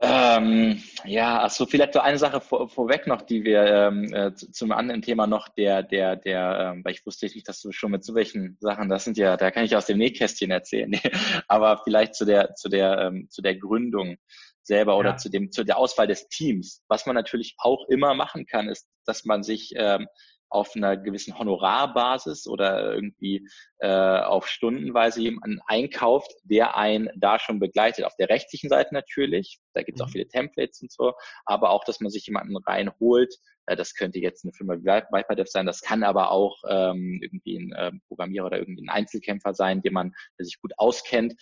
[0.00, 4.70] Ähm, ja, also vielleicht so eine Sache vor, vorweg noch, die wir ähm, äh, zum
[4.70, 8.04] anderen Thema noch, der, der, der, ähm, weil ich wusste nicht, dass du schon mit
[8.04, 10.92] so welchen Sachen, das sind ja, da kann ich aus dem Nähkästchen erzählen,
[11.48, 14.18] aber vielleicht zu der, zu der, ähm, zu der Gründung
[14.62, 15.16] selber oder ja.
[15.16, 16.84] zu dem, zu der Auswahl des Teams.
[16.86, 20.06] Was man natürlich auch immer machen kann, ist, dass man sich ähm,
[20.50, 23.46] auf einer gewissen Honorarbasis oder irgendwie
[23.78, 28.04] äh, auf Stundenweise jemanden einkauft, der einen da schon begleitet.
[28.04, 30.12] Auf der rechtlichen Seite natürlich, da gibt es auch mhm.
[30.12, 31.12] viele Templates und so,
[31.44, 33.34] aber auch, dass man sich jemanden reinholt.
[33.66, 37.58] Äh, das könnte jetzt eine Firma wie ViperDev sein, das kann aber auch ähm, irgendwie
[37.58, 41.34] ein äh, Programmierer oder irgendwie ein Einzelkämpfer sein, den man, der sich gut auskennt,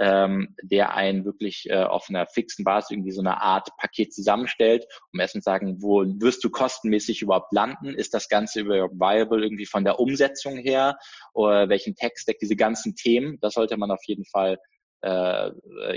[0.00, 4.86] ähm, der einen wirklich äh, auf einer fixen Basis irgendwie so eine Art Paket zusammenstellt,
[5.12, 7.94] um erstmal sagen, wo wirst du kostenmäßig überhaupt landen?
[7.94, 10.98] Ist das Ganze überhaupt viable irgendwie von der Umsetzung her?
[11.34, 13.36] Oder welchen Text-Stack, diese ganzen Themen?
[13.42, 14.58] Das sollte man auf jeden Fall
[15.02, 15.50] äh,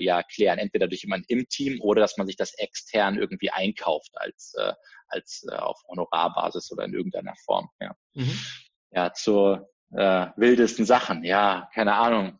[0.04, 4.12] ja klären, entweder durch jemanden im Team oder dass man sich das extern irgendwie einkauft
[4.16, 4.74] als äh,
[5.08, 7.70] als äh, auf Honorarbasis oder in irgendeiner Form.
[7.80, 8.40] Ja, mhm.
[8.92, 11.24] ja zur äh, wildesten Sachen.
[11.24, 12.40] Ja, keine Ahnung.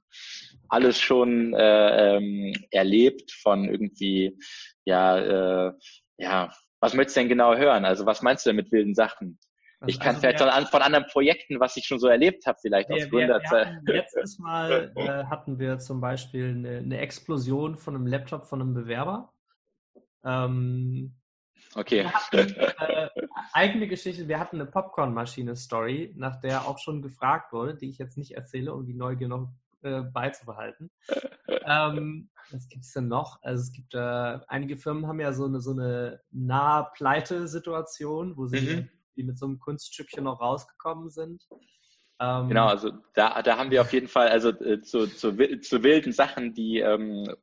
[0.74, 4.38] Alles schon äh, ähm, erlebt von irgendwie
[4.86, 5.74] ja äh,
[6.18, 6.52] ja.
[6.80, 7.86] Was möchtest du denn genau hören?
[7.86, 9.40] Also was meinst du denn mit wilden Sachen?
[9.84, 12.58] Also, ich kann also vielleicht wir, von anderen Projekten, was ich schon so erlebt habe,
[12.62, 13.82] vielleicht wir, aus Gründerzeit.
[13.86, 18.74] Letztes Mal äh, hatten wir zum Beispiel eine, eine, Explosion von einem Laptop von einem
[18.74, 19.34] Bewerber.
[20.24, 21.16] Ähm,
[21.76, 22.06] okay.
[22.06, 23.10] Hatten, äh,
[23.52, 28.18] eigene Geschichte, wir hatten eine Popcornmaschine-Story, nach der auch schon gefragt wurde, die ich jetzt
[28.18, 29.50] nicht erzähle, um die Neugier noch
[29.84, 30.92] äh, beizubehalten.
[31.66, 33.42] ähm, was gibt es denn noch?
[33.42, 38.48] Also es gibt äh, einige Firmen haben ja so eine so eine nahe Pleite-Situation, wo
[38.48, 41.48] sie mhm die mit so einem Kunststückchen noch rausgekommen sind.
[42.20, 45.84] Ähm, genau, also da, da haben wir auf jeden Fall, also äh, zu, zu, zu
[45.84, 47.36] wilden Sachen, die, ähm,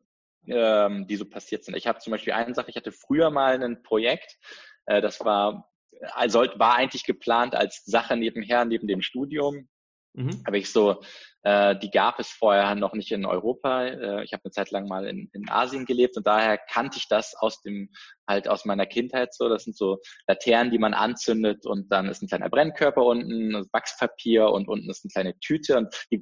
[0.47, 1.77] ähm, die so passiert sind.
[1.77, 4.39] Ich habe zum Beispiel eine Sache, ich hatte früher mal ein Projekt,
[4.87, 5.71] äh, das war,
[6.13, 9.69] also war eigentlich geplant als Sache nebenher, neben dem Studium.
[10.15, 10.43] Mhm.
[10.47, 11.03] Habe ich so
[11.43, 13.85] äh, die gab es vorher noch nicht in Europa.
[13.85, 17.09] Äh, ich habe eine Zeit lang mal in, in Asien gelebt und daher kannte ich
[17.09, 17.91] das aus dem
[18.29, 19.49] halt aus meiner Kindheit so.
[19.49, 24.51] Das sind so Laternen, die man anzündet und dann ist ein kleiner Brennkörper unten, Wachspapier
[24.51, 26.21] und unten ist eine kleine Tüte und die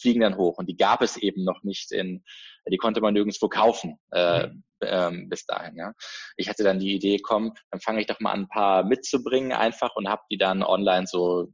[0.00, 0.56] fliegen dann hoch.
[0.58, 2.24] Und die gab es eben noch nicht in,
[2.66, 3.98] die konnte man nirgendwo kaufen.
[4.12, 4.62] Äh, mhm.
[4.80, 5.76] ähm, bis dahin.
[5.76, 5.92] Ja.
[6.36, 9.52] Ich hatte dann die Idee, komm, dann fange ich doch mal an, ein paar mitzubringen
[9.52, 11.48] einfach und habe die dann online so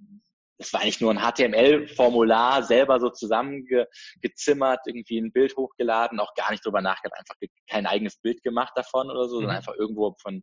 [0.60, 6.50] das war eigentlich nur ein HTML-Formular selber so zusammengezimmert, irgendwie ein Bild hochgeladen, auch gar
[6.50, 7.34] nicht drüber nachgedacht, einfach
[7.66, 9.40] kein eigenes Bild gemacht davon oder so, mhm.
[9.40, 10.42] sondern einfach irgendwo von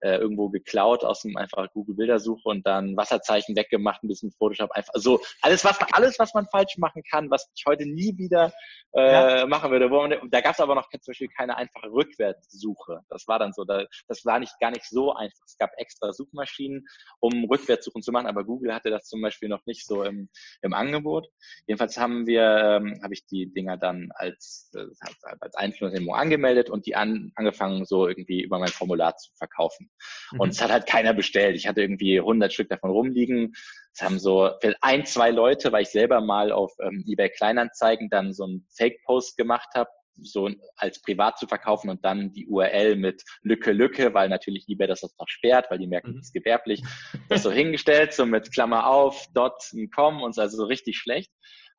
[0.00, 4.70] äh, irgendwo geklaut aus dem einfach Google Bildersuche und dann Wasserzeichen weggemacht, ein bisschen Photoshop
[4.72, 8.52] einfach so alles was alles was man falsch machen kann, was ich heute nie wieder
[8.94, 9.46] äh, ja.
[9.46, 9.88] machen würde.
[9.88, 13.00] Man, da gab es aber noch zum Beispiel keine einfache Rückwärtssuche.
[13.08, 15.44] Das war dann so, da, das war nicht gar nicht so einfach.
[15.46, 16.86] Es gab extra Suchmaschinen,
[17.20, 20.28] um Rückwärtssuchen zu machen, aber Google hatte das zum Beispiel noch nicht so im,
[20.62, 21.28] im Angebot.
[21.66, 24.84] Jedenfalls haben wir, ähm, habe ich die Dinger dann als, äh,
[25.40, 29.90] als Einflussnehmung angemeldet und die an, angefangen so irgendwie über mein Formular zu verkaufen.
[30.32, 30.40] Mhm.
[30.40, 31.56] Und es hat halt keiner bestellt.
[31.56, 33.52] Ich hatte irgendwie 100 Stück davon rumliegen.
[33.92, 38.32] Es haben so ein, zwei Leute, weil ich selber mal auf ähm, eBay Kleinanzeigen dann
[38.32, 43.22] so einen Fake-Post gemacht habe, so als privat zu verkaufen und dann die URL mit
[43.42, 46.16] Lücke Lücke, weil natürlich eBay das noch sperrt, weil die merken, mhm.
[46.16, 46.82] das ist gewerblich,
[47.28, 49.54] das so hingestellt, so mit Klammer auf, dot,
[49.94, 51.30] com und so, also so richtig schlecht.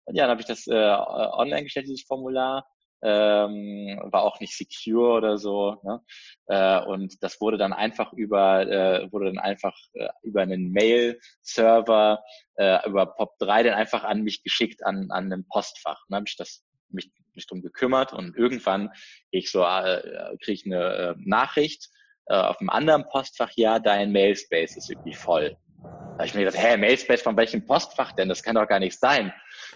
[0.06, 2.68] Und ja, dann habe ich das äh, online gestellt, dieses Formular.
[3.04, 5.78] Ähm, war auch nicht secure oder so.
[5.84, 6.02] Ne?
[6.48, 12.24] Äh, und das wurde dann einfach über, äh, wurde dann einfach äh, über einen Mail-Server,
[12.56, 16.04] äh, über POP3 dann einfach an mich geschickt, an, an einem Postfach.
[16.08, 18.92] Dann habe ich das mich mich drum gekümmert und irgendwann
[19.32, 21.90] ich so äh, kriege ich eine äh, Nachricht
[22.28, 25.58] äh, auf einem anderen Postfach, ja, dein Mailspace ist irgendwie voll.
[25.82, 28.30] Da habe ich mir gedacht, hä, Mailspace von welchem Postfach denn?
[28.30, 29.34] Das kann doch gar nicht sein.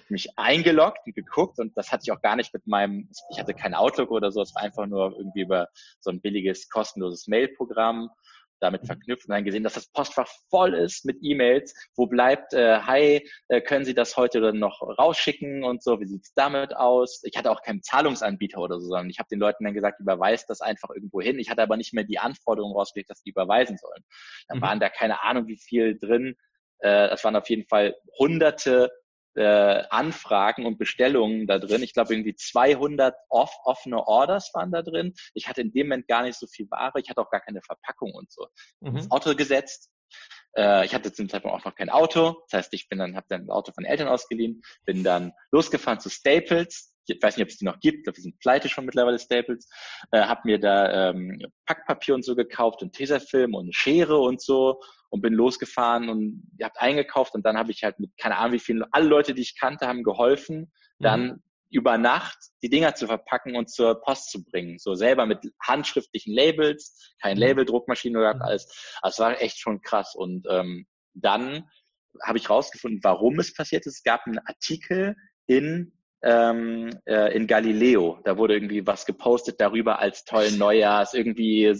[0.07, 3.53] Mich eingeloggt und geguckt und das hatte ich auch gar nicht mit meinem, ich hatte
[3.53, 5.67] kein Outlook oder so, es war einfach nur irgendwie über
[5.99, 8.09] so ein billiges, kostenloses Mailprogramm
[8.59, 8.87] damit mhm.
[8.87, 11.73] verknüpft und dann gesehen, dass das Postfach voll ist mit E-Mails.
[11.95, 16.33] Wo bleibt, äh, hi, äh, können Sie das heute noch rausschicken und so, wie sieht's
[16.33, 17.21] damit aus?
[17.23, 20.49] Ich hatte auch keinen Zahlungsanbieter oder so, sondern ich habe den Leuten dann gesagt, überweist
[20.49, 21.39] das einfach irgendwo hin.
[21.39, 24.03] Ich hatte aber nicht mehr die Anforderungen rausgelegt, dass die überweisen sollen.
[24.47, 24.61] Dann mhm.
[24.61, 26.35] waren da keine Ahnung, wie viel drin.
[26.79, 28.89] Äh, das waren auf jeden Fall hunderte
[29.35, 31.83] äh, Anfragen und Bestellungen da drin.
[31.83, 35.13] Ich glaube, irgendwie 200 off, offene Orders waren da drin.
[35.33, 36.99] Ich hatte in dem Moment gar nicht so viel Ware.
[36.99, 38.47] Ich hatte auch gar keine Verpackung und so.
[38.81, 38.97] Mhm.
[38.97, 39.89] Ins Auto gesetzt.
[40.55, 42.43] Äh, ich hatte zum Zeitpunkt auch noch kein Auto.
[42.49, 45.99] Das heißt, ich bin dann, habe dann ein Auto von Eltern ausgeliehen, bin dann losgefahren
[45.99, 46.93] zu Staples.
[47.09, 47.99] Ich weiß nicht, ob es die noch gibt.
[47.99, 49.69] Ich glaube, die sind pleite schon mittlerweile Staples.
[50.11, 54.79] Äh, habe mir da ähm, Packpapier und so gekauft und Tesafilm und Schere und so
[55.09, 58.59] und bin losgefahren und habt eingekauft und dann habe ich halt mit keine Ahnung wie
[58.59, 61.43] vielen, alle Leute, die ich kannte, haben geholfen, dann mhm.
[61.69, 64.77] über Nacht die Dinger zu verpacken und zur Post zu bringen.
[64.77, 67.43] So selber mit handschriftlichen Labels, kein mhm.
[67.43, 68.41] Labeldruckmaschine oder mhm.
[68.41, 68.97] alles.
[69.01, 70.15] Also es war echt schon krass.
[70.15, 71.67] Und ähm, dann
[72.23, 73.97] habe ich rausgefunden, warum es passiert ist.
[73.97, 75.15] Es gab einen Artikel
[75.47, 78.19] in ähm, äh, in Galileo.
[78.23, 81.13] Da wurde irgendwie was gepostet darüber als tollen Neujahrs.
[81.13, 81.73] Irgendwie,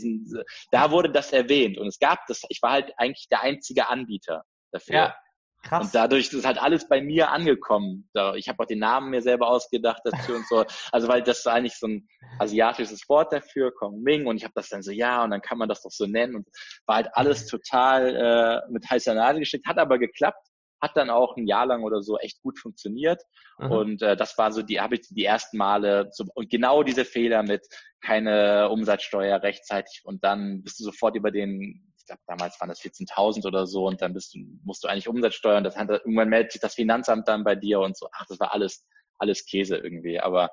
[0.72, 1.78] da wurde das erwähnt.
[1.78, 4.96] Und es gab das, ich war halt eigentlich der einzige Anbieter dafür.
[4.96, 5.16] Ja.
[5.64, 5.88] Krass.
[5.88, 8.10] Und dadurch ist halt alles bei mir angekommen.
[8.36, 10.66] Ich habe auch den Namen mir selber ausgedacht dazu und so.
[10.92, 12.08] Also weil das war eigentlich so ein
[12.40, 14.26] asiatisches Wort dafür, Kong Ming.
[14.26, 16.38] Und ich habe das dann so, ja, und dann kann man das doch so nennen.
[16.38, 16.48] Und
[16.86, 20.49] war halt alles total äh, mit heißer Nadel geschickt, hat aber geklappt.
[20.82, 23.22] Hat dann auch ein Jahr lang oder so echt gut funktioniert.
[23.58, 23.72] Mhm.
[23.72, 27.06] Und äh, das war so die, habe ich die ersten Male so, und genau diese
[27.06, 27.68] Fehler mit
[28.02, 33.46] keine Umsatzsteuer rechtzeitig und dann bist du sofort über den glaube, damals waren das 14.000
[33.48, 36.62] oder so und dann bist du, musst du eigentlich Umsatzsteuern, das hat, irgendwann meldet sich
[36.62, 38.08] das Finanzamt dann bei dir und so.
[38.12, 38.86] Ach, das war alles,
[39.18, 40.20] alles Käse irgendwie.
[40.20, 40.50] Aber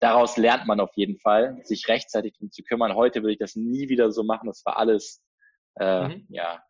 [0.00, 2.94] daraus lernt man auf jeden Fall, sich rechtzeitig drum zu kümmern.
[2.94, 4.46] Heute will ich das nie wieder so machen.
[4.46, 5.22] Das war alles,
[5.78, 6.26] äh, mhm.
[6.28, 6.62] ja,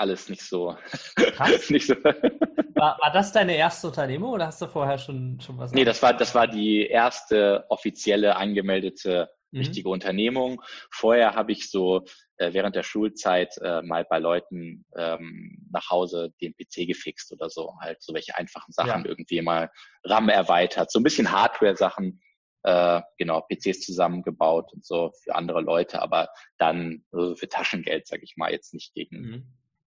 [0.00, 0.76] alles nicht so.
[1.68, 1.94] nicht so.
[1.94, 5.72] War, war das deine erste Unternehmung oder hast du vorher schon, schon was?
[5.72, 9.60] Nee, das war, das war die erste offizielle angemeldete mhm.
[9.60, 10.62] richtige Unternehmung.
[10.90, 12.04] Vorher habe ich so
[12.36, 17.50] äh, während der Schulzeit äh, mal bei Leuten ähm, nach Hause den PC gefixt oder
[17.50, 19.06] so, halt so welche einfachen Sachen ja.
[19.06, 19.70] irgendwie mal
[20.04, 22.20] RAM erweitert, so ein bisschen Hardware-Sachen,
[22.62, 28.22] äh, genau, PCs zusammengebaut und so für andere Leute, aber dann also für Taschengeld, sag
[28.22, 29.46] ich mal, jetzt nicht gegen, mhm.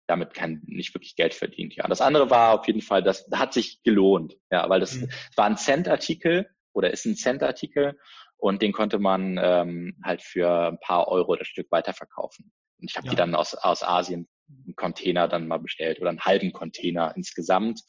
[0.07, 1.75] Damit kein, nicht wirklich Geld verdient.
[1.77, 5.11] Ja, das andere war auf jeden Fall, das hat sich gelohnt, ja, weil das mhm.
[5.37, 7.99] war ein Cent-Artikel oder ist ein Cent-Artikel
[8.37, 12.53] und den konnte man ähm, halt für ein paar Euro das Stück weiterverkaufen.
[12.79, 13.11] Und ich habe ja.
[13.13, 17.81] die dann aus, aus Asien einen Container dann mal bestellt oder einen halben Container insgesamt.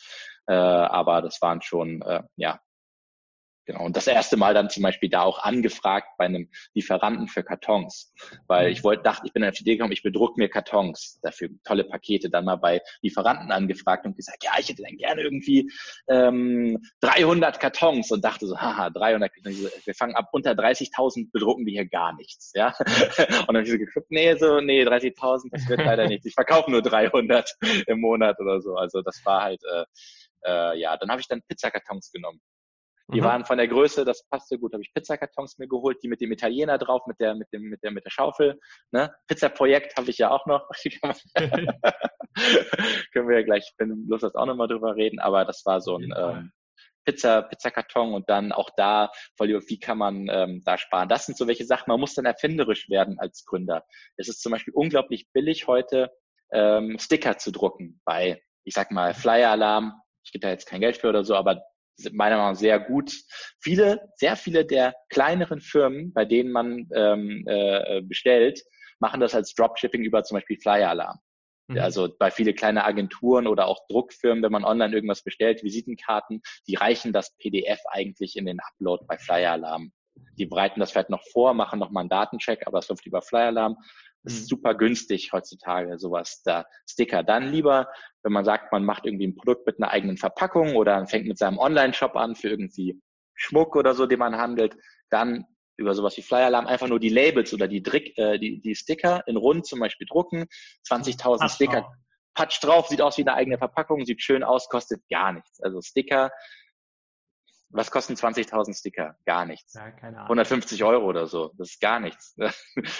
[0.47, 2.61] Äh, aber das waren schon äh, ja
[3.65, 3.83] Genau.
[3.83, 8.13] Und das erste Mal dann zum Beispiel da auch angefragt bei einem Lieferanten für Kartons,
[8.47, 11.49] weil ich wollte, dachte, ich bin auf die Idee gekommen, ich bedruck mir Kartons dafür
[11.63, 15.71] tolle Pakete, dann mal bei Lieferanten angefragt und gesagt, ja, ich hätte dann gerne irgendwie
[16.07, 21.73] ähm, 300 Kartons und dachte so, haha, 300, wir fangen ab unter 30.000 bedrucken wir
[21.73, 22.75] hier gar nichts, ja.
[23.47, 26.25] Und dann habe ich so geguckt, nee, so, nee, 30.000, das wird leider nichts.
[26.25, 27.55] Ich verkaufe nur 300
[27.87, 28.75] im Monat oder so.
[28.75, 29.85] Also das war halt, äh,
[30.45, 32.41] äh, ja, dann habe ich dann Pizzakartons genommen
[33.13, 33.25] die mhm.
[33.25, 34.73] waren von der Größe, das passte gut.
[34.73, 37.83] Habe ich Pizzakartons mir geholt, die mit dem Italiener drauf, mit der, mit dem, mit
[37.83, 38.59] der, mit der Schaufel.
[38.91, 39.13] Ne?
[39.27, 40.67] Pizza-Projekt habe ich ja auch noch.
[43.13, 45.19] Können wir ja gleich, wenn Lust hast, auch nochmal drüber reden.
[45.19, 46.51] Aber das war so ein ähm,
[47.05, 51.07] Pizza, Pizzakarton und dann auch da, wie kann man ähm, da sparen?
[51.07, 51.91] Das sind so welche Sachen.
[51.91, 53.85] Man muss dann erfinderisch werden als Gründer.
[54.17, 56.11] Es ist zum Beispiel unglaublich billig heute
[56.51, 59.93] ähm, Sticker zu drucken bei, ich sag mal, Flyer Alarm.
[60.23, 61.61] Ich gebe da jetzt kein Geld für oder so, aber
[62.11, 63.13] meiner Meinung nach sehr gut.
[63.59, 68.63] Viele, sehr viele der kleineren Firmen, bei denen man ähm, äh, bestellt,
[68.99, 71.19] machen das als Dropshipping über zum Beispiel Flyer Alarm.
[71.67, 71.79] Mhm.
[71.79, 76.75] Also bei viele kleine Agenturen oder auch Druckfirmen, wenn man online irgendwas bestellt, Visitenkarten, die
[76.75, 79.91] reichen das PDF eigentlich in den Upload bei Flyer Alarm.
[80.37, 83.47] Die bereiten das vielleicht noch vor, machen nochmal einen Datencheck, aber es läuft über Flyer
[83.47, 83.77] Alarm.
[84.25, 84.47] Ist mhm.
[84.47, 86.65] super günstig heutzutage, sowas da.
[86.89, 87.23] Sticker.
[87.23, 87.87] Dann lieber,
[88.23, 91.37] wenn man sagt, man macht irgendwie ein Produkt mit einer eigenen Verpackung oder fängt mit
[91.37, 92.99] seinem Online-Shop an für irgendwie
[93.33, 94.75] Schmuck oder so, den man handelt,
[95.09, 95.45] dann
[95.77, 99.23] über sowas wie Flyer-Alarm einfach nur die Labels oder die, Drick, äh, die, die Sticker
[99.27, 100.45] in rund zum Beispiel drucken.
[100.87, 101.91] 20.000 Sticker,
[102.33, 105.61] Patsch drauf, sieht aus wie eine eigene Verpackung, sieht schön aus, kostet gar nichts.
[105.61, 106.31] Also Sticker
[107.75, 109.17] was kosten 20.000 Sticker?
[109.25, 109.73] Gar nichts.
[109.73, 110.29] Ja, keine Ahnung.
[110.29, 111.51] 150 Euro oder so.
[111.57, 112.35] Das ist gar nichts.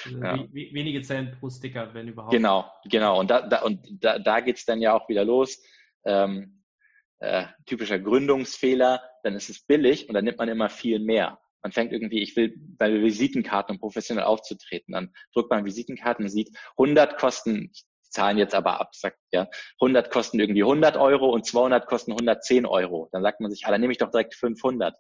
[0.06, 0.46] Also ja.
[0.52, 2.34] Wenige Cent pro Sticker, wenn überhaupt.
[2.34, 3.20] Genau, genau.
[3.20, 5.62] Und da, da, und da, da geht's dann ja auch wieder los.
[6.06, 6.64] Ähm,
[7.20, 11.40] äh, typischer Gründungsfehler, dann ist es billig und dann nimmt man immer viel mehr.
[11.64, 16.56] Man fängt irgendwie, ich will bei Visitenkarten, um professionell aufzutreten, dann drückt man Visitenkarten, sieht
[16.78, 17.72] 100 kosten,
[18.16, 19.48] zahlen jetzt aber ab, sagt ja,
[19.82, 23.10] 100 kosten irgendwie 100 Euro und 200 kosten 110 Euro.
[23.12, 24.96] Dann sagt man sich, ah, dann nehme ich doch direkt 500.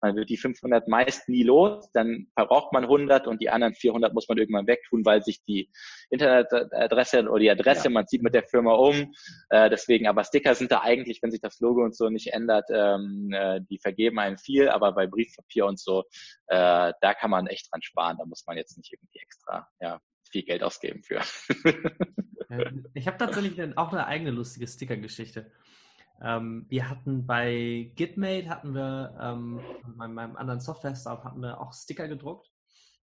[0.00, 4.12] Man wird die 500 meist nie los, dann verbraucht man 100 und die anderen 400
[4.12, 5.70] muss man irgendwann wegtun, weil sich die
[6.10, 7.90] Internetadresse oder die Adresse, ja.
[7.90, 9.14] man zieht mit der Firma um.
[9.50, 12.68] Äh, deswegen, aber Sticker sind da eigentlich, wenn sich das Logo und so nicht ändert,
[12.70, 16.02] ähm, äh, die vergeben einem viel, aber bei Briefpapier und so,
[16.48, 18.16] äh, da kann man echt dran sparen.
[18.18, 20.00] Da muss man jetzt nicht irgendwie extra ja,
[20.32, 21.20] viel Geld ausgeben für.
[22.94, 25.52] ich habe tatsächlich auch eine eigene lustige Sticker-Geschichte.
[26.22, 29.60] Ähm, wir hatten bei Gitmate hatten wir, ähm,
[29.96, 32.50] bei meinem anderen Software-Startup hatten wir auch Sticker gedruckt.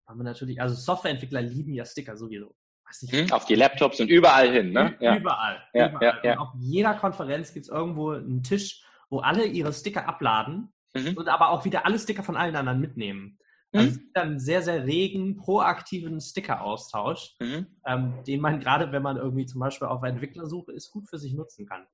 [0.06, 2.54] Haben wir natürlich, also Softwareentwickler lieben ja Sticker sowieso.
[3.02, 4.96] Nicht, hm, auf die Laptops und überall hin, ne?
[4.98, 5.16] Ja.
[5.16, 5.62] Überall.
[5.74, 6.20] Ja, überall.
[6.24, 6.38] Ja.
[6.38, 11.14] Auf jeder Konferenz gibt es irgendwo einen Tisch, wo alle ihre Sticker abladen mhm.
[11.16, 13.38] und aber auch wieder alle Sticker von allen anderen mitnehmen.
[13.72, 14.10] Also mhm.
[14.14, 17.66] dann sehr, sehr regen, proaktiven Sticker-Austausch, mhm.
[17.84, 21.34] ähm, den man gerade, wenn man irgendwie zum Beispiel auf Entwicklersuche ist, gut für sich
[21.34, 21.86] nutzen kann.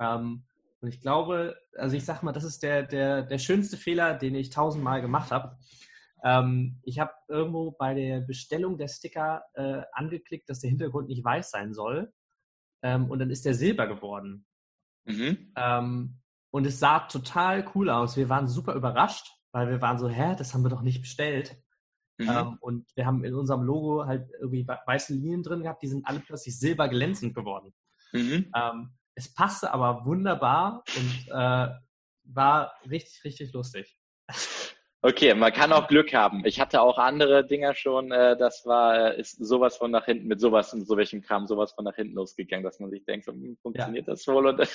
[0.00, 0.44] Ähm,
[0.80, 4.34] und ich glaube, also ich sag mal, das ist der, der, der schönste Fehler, den
[4.34, 5.56] ich tausendmal gemacht habe.
[6.24, 11.24] Ähm, ich habe irgendwo bei der Bestellung der Sticker äh, angeklickt, dass der Hintergrund nicht
[11.24, 12.12] weiß sein soll.
[12.82, 14.46] Ähm, und dann ist der silber geworden.
[15.04, 15.52] Mhm.
[15.56, 16.18] Ähm,
[16.50, 18.16] und es sah total cool aus.
[18.16, 21.56] Wir waren super überrascht weil wir waren so, hä, das haben wir doch nicht bestellt.
[22.18, 22.28] Mhm.
[22.28, 26.06] Ähm, und wir haben in unserem Logo halt irgendwie weiße Linien drin gehabt, die sind
[26.06, 27.72] alle plötzlich silber glänzend geworden.
[28.12, 28.52] Mhm.
[28.54, 31.68] Ähm, es passte aber wunderbar und äh,
[32.24, 33.96] war richtig, richtig lustig.
[35.02, 36.44] Okay, man kann auch Glück haben.
[36.44, 40.26] Ich hatte auch andere Dinger schon, äh, das war, äh, ist sowas von nach hinten,
[40.26, 43.26] mit sowas und so welchem Kram, sowas von nach hinten losgegangen, dass man sich denkt,
[43.26, 44.14] so, hm, funktioniert ja.
[44.14, 44.46] das wohl?
[44.48, 44.68] Und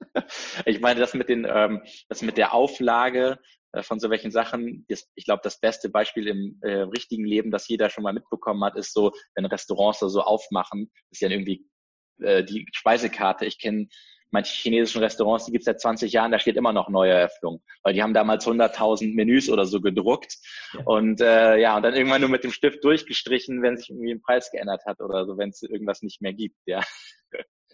[0.66, 3.40] ich meine, das mit den, ähm, das mit der Auflage
[3.82, 7.90] von so welchen Sachen, ich glaube, das beste Beispiel im äh, richtigen Leben, das jeder
[7.90, 11.66] schon mal mitbekommen hat, ist so, wenn Restaurants so aufmachen, ist ja irgendwie
[12.20, 13.46] äh, die Speisekarte.
[13.46, 13.88] Ich kenne
[14.30, 17.62] manche chinesischen Restaurants, die gibt es seit 20 Jahren, da steht immer noch neue Eröffnung,
[17.82, 20.36] weil die haben damals 100.000 Menüs oder so gedruckt
[20.72, 20.82] ja.
[20.84, 24.22] und äh, ja, und dann irgendwann nur mit dem Stift durchgestrichen, wenn sich irgendwie ein
[24.22, 26.80] Preis geändert hat oder so, wenn es irgendwas nicht mehr gibt, ja.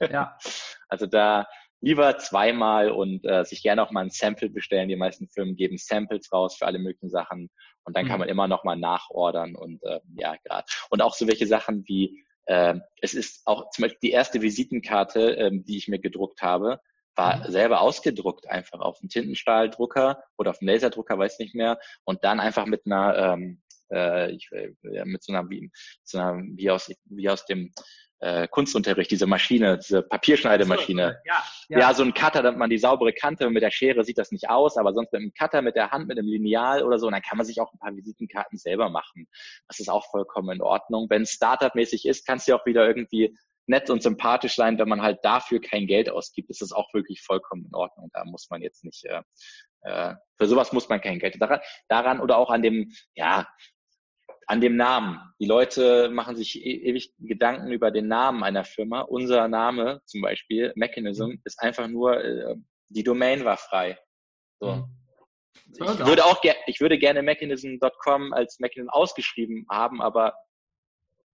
[0.01, 0.37] Ja.
[0.89, 1.49] Also da
[1.81, 4.89] lieber zweimal und äh, sich gerne auch mal ein Sample bestellen.
[4.89, 7.51] Die meisten Firmen geben Samples raus für alle möglichen Sachen
[7.85, 8.09] und dann mhm.
[8.09, 10.67] kann man immer noch mal nachordern und äh, ja, gerade.
[10.91, 15.33] Und auch so welche Sachen wie äh, es ist auch zum Beispiel die erste Visitenkarte,
[15.33, 16.81] ähm, die ich mir gedruckt habe,
[17.17, 17.51] war mhm.
[17.51, 22.41] selber ausgedruckt, einfach auf dem Tintenstahldrucker oder auf dem Laserdrucker, weiß nicht mehr, und dann
[22.41, 24.73] einfach mit einer, ähm, äh, ich, äh,
[25.05, 25.71] mit so einer, wie,
[26.05, 27.73] so einer, wie aus, wie aus dem
[28.21, 31.21] äh, Kunstunterricht, diese Maschine, diese Papierschneidemaschine.
[31.23, 31.79] So, ja, ja.
[31.79, 34.49] ja, so ein Cutter, damit man die saubere Kante, mit der Schere sieht das nicht
[34.49, 37.13] aus, aber sonst mit einem Cutter, mit der Hand, mit einem Lineal oder so, und
[37.13, 39.29] dann kann man sich auch ein paar Visitenkarten selber machen.
[39.69, 41.07] Das ist auch vollkommen in Ordnung.
[41.11, 43.37] Wenn es Startup-mäßig ist, kannst du auch wieder irgendwie
[43.67, 46.51] nett und sympathisch sein, wenn man halt dafür kein Geld ausgibt.
[46.51, 48.11] Das ist auch wirklich vollkommen in Ordnung.
[48.13, 49.23] Da muss man jetzt nicht, äh,
[49.83, 53.47] äh, für sowas muss man kein Geld daran, daran oder auch an dem, ja,
[54.47, 55.21] an dem Namen.
[55.41, 59.01] Die Leute machen sich e ewig Gedanken über den Namen einer Firma.
[59.03, 61.41] Unser Name zum Beispiel, Mechanism, mhm.
[61.45, 62.55] ist einfach nur, äh,
[62.89, 63.99] die Domain war frei.
[64.61, 64.73] So.
[64.73, 64.85] Mhm.
[65.73, 70.35] Ich würde auch ich würde gerne mechanism.com als Mechanism ausgeschrieben haben, aber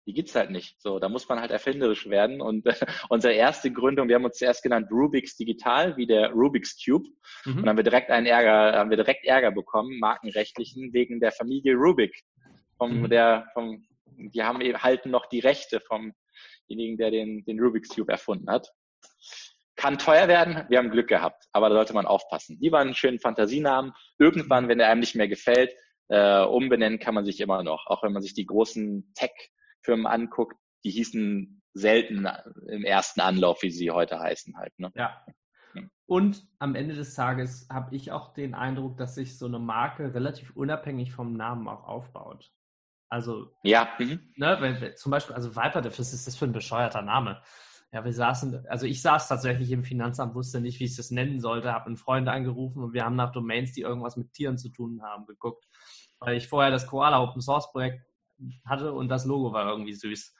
[0.05, 0.81] die gibt's halt nicht.
[0.81, 2.41] So, da muss man halt erfinderisch werden.
[2.41, 2.73] Und äh,
[3.09, 7.07] unsere erste Gründung, wir haben uns zuerst genannt Rubik's Digital, wie der Rubik's Cube.
[7.45, 7.51] Mhm.
[7.51, 11.31] Und dann haben wir direkt einen Ärger, haben wir direkt Ärger bekommen, markenrechtlichen, wegen der
[11.31, 12.23] Familie Rubik
[12.79, 13.09] vom mhm.
[13.09, 13.85] der vom
[14.17, 18.71] die haben eben halten noch die Rechte vomjenigen, der den den Rubik's Cube erfunden hat.
[19.75, 22.59] Kann teuer werden, wir haben Glück gehabt, aber da sollte man aufpassen.
[22.59, 23.93] Die waren einen schönen Fantasienamen.
[24.17, 25.73] Irgendwann, wenn der einem nicht mehr gefällt,
[26.09, 27.87] äh, umbenennen kann man sich immer noch.
[27.87, 32.27] Auch wenn man sich die großen Tech-Firmen anguckt, die hießen selten
[32.67, 34.77] im ersten Anlauf, wie sie heute heißen halt.
[34.79, 34.91] Ne?
[34.95, 35.23] Ja.
[36.07, 40.13] Und am Ende des Tages habe ich auch den Eindruck, dass sich so eine Marke
[40.13, 42.51] relativ unabhängig vom Namen auch aufbaut.
[43.09, 43.89] Also, ja.
[43.97, 44.19] Mhm.
[44.35, 47.41] Ne, wenn, zum Beispiel, also Viperdiff, was ist das für ein bescheuerter Name?
[47.91, 51.39] Ja, wir saßen, also ich saß tatsächlich im Finanzamt, wusste nicht, wie ich das nennen
[51.39, 54.69] sollte, habe einen Freund angerufen und wir haben nach Domains, die irgendwas mit Tieren zu
[54.69, 55.65] tun haben, geguckt.
[56.19, 58.05] Weil ich vorher das Koala Open Source Projekt
[58.65, 60.35] hatte und das Logo war irgendwie süß.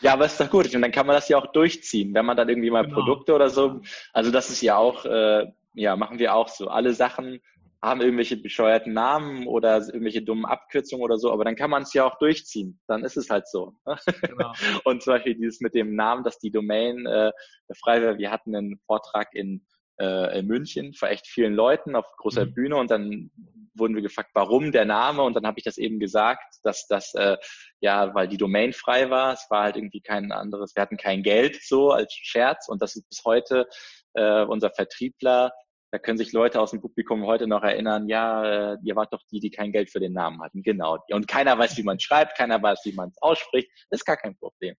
[0.00, 0.72] Ja, aber ist doch gut.
[0.74, 3.00] Und dann kann man das ja auch durchziehen, wenn man dann irgendwie mal genau.
[3.00, 3.80] Produkte oder so.
[4.12, 6.68] Also das ist ja auch, äh, ja, machen wir auch so.
[6.68, 7.40] Alle Sachen
[7.80, 11.92] haben irgendwelche bescheuerten Namen oder irgendwelche dummen Abkürzungen oder so, aber dann kann man es
[11.92, 12.80] ja auch durchziehen.
[12.88, 13.74] Dann ist es halt so.
[14.22, 14.52] Genau.
[14.84, 17.30] Und zum Beispiel dieses mit dem Namen, dass die Domain äh,
[17.78, 18.18] frei wäre.
[18.18, 19.64] Wir hatten einen Vortrag in,
[20.00, 22.54] äh, in München vor echt vielen Leuten auf großer mhm.
[22.54, 23.30] Bühne und dann
[23.74, 27.14] wurden wir gefragt, warum der Name und dann habe ich das eben gesagt, dass das
[27.14, 27.36] äh,
[27.80, 29.34] ja, weil die Domain frei war.
[29.34, 30.74] Es war halt irgendwie kein anderes.
[30.74, 33.68] Wir hatten kein Geld so als Scherz und das ist bis heute
[34.14, 35.52] äh, unser Vertriebler
[35.90, 39.22] da können sich Leute aus dem Publikum heute noch erinnern, ja, äh, ihr wart doch
[39.30, 40.62] die, die kein Geld für den Namen hatten.
[40.62, 40.98] Genau.
[41.10, 43.70] Und keiner weiß, wie man schreibt, keiner weiß, wie man es ausspricht.
[43.90, 44.76] Das ist gar kein Problem.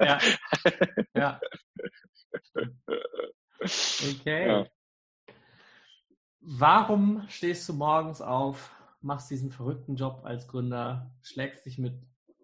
[0.00, 0.18] Ja.
[1.14, 1.40] ja.
[3.64, 4.48] Okay.
[4.48, 4.66] Ja.
[6.40, 11.94] Warum stehst du morgens auf, machst diesen verrückten Job als Gründer, schlägst dich mit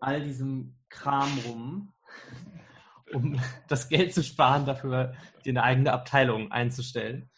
[0.00, 1.92] all diesem Kram rum,
[3.12, 7.30] um das Geld zu sparen, dafür dir eine eigene Abteilung einzustellen?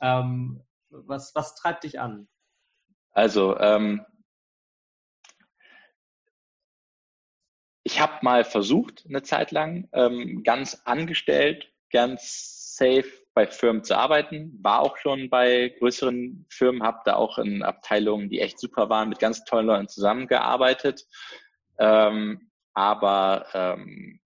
[0.00, 2.28] Ähm, was, was treibt dich an?
[3.12, 4.04] Also, ähm,
[7.82, 13.96] ich habe mal versucht, eine Zeit lang ähm, ganz angestellt, ganz safe bei Firmen zu
[13.96, 18.88] arbeiten, war auch schon bei größeren Firmen, habe da auch in Abteilungen, die echt super
[18.88, 21.06] waren, mit ganz tollen Leuten zusammengearbeitet.
[21.78, 24.20] Ähm, aber ähm,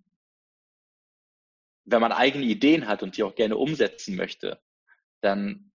[1.84, 4.60] wenn man eigene Ideen hat und die auch gerne umsetzen möchte,
[5.20, 5.72] dann,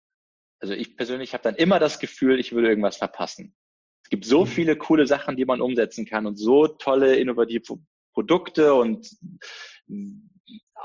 [0.60, 3.56] also ich persönlich habe dann immer das Gefühl, ich würde irgendwas verpassen.
[4.04, 4.48] Es gibt so mhm.
[4.48, 7.80] viele coole Sachen, die man umsetzen kann und so tolle, innovative
[8.14, 9.10] Produkte und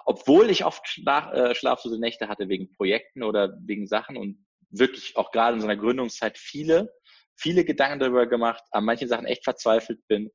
[0.05, 5.17] obwohl ich oft schlaf, äh, schlaflose Nächte hatte wegen Projekten oder wegen Sachen und wirklich
[5.17, 6.93] auch gerade in so einer Gründungszeit viele,
[7.37, 10.31] viele Gedanken darüber gemacht, an manchen Sachen echt verzweifelt bin.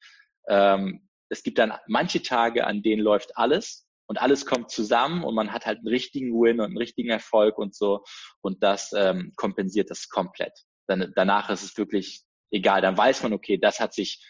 [0.48, 5.36] Ähm, es gibt dann manche Tage, an denen läuft alles und alles kommt zusammen und
[5.36, 8.04] man hat halt einen richtigen Win und einen richtigen Erfolg und so
[8.42, 10.54] und das ähm, kompensiert das komplett.
[10.88, 14.24] Dann, danach ist es wirklich egal, dann weiß man, okay, das hat sich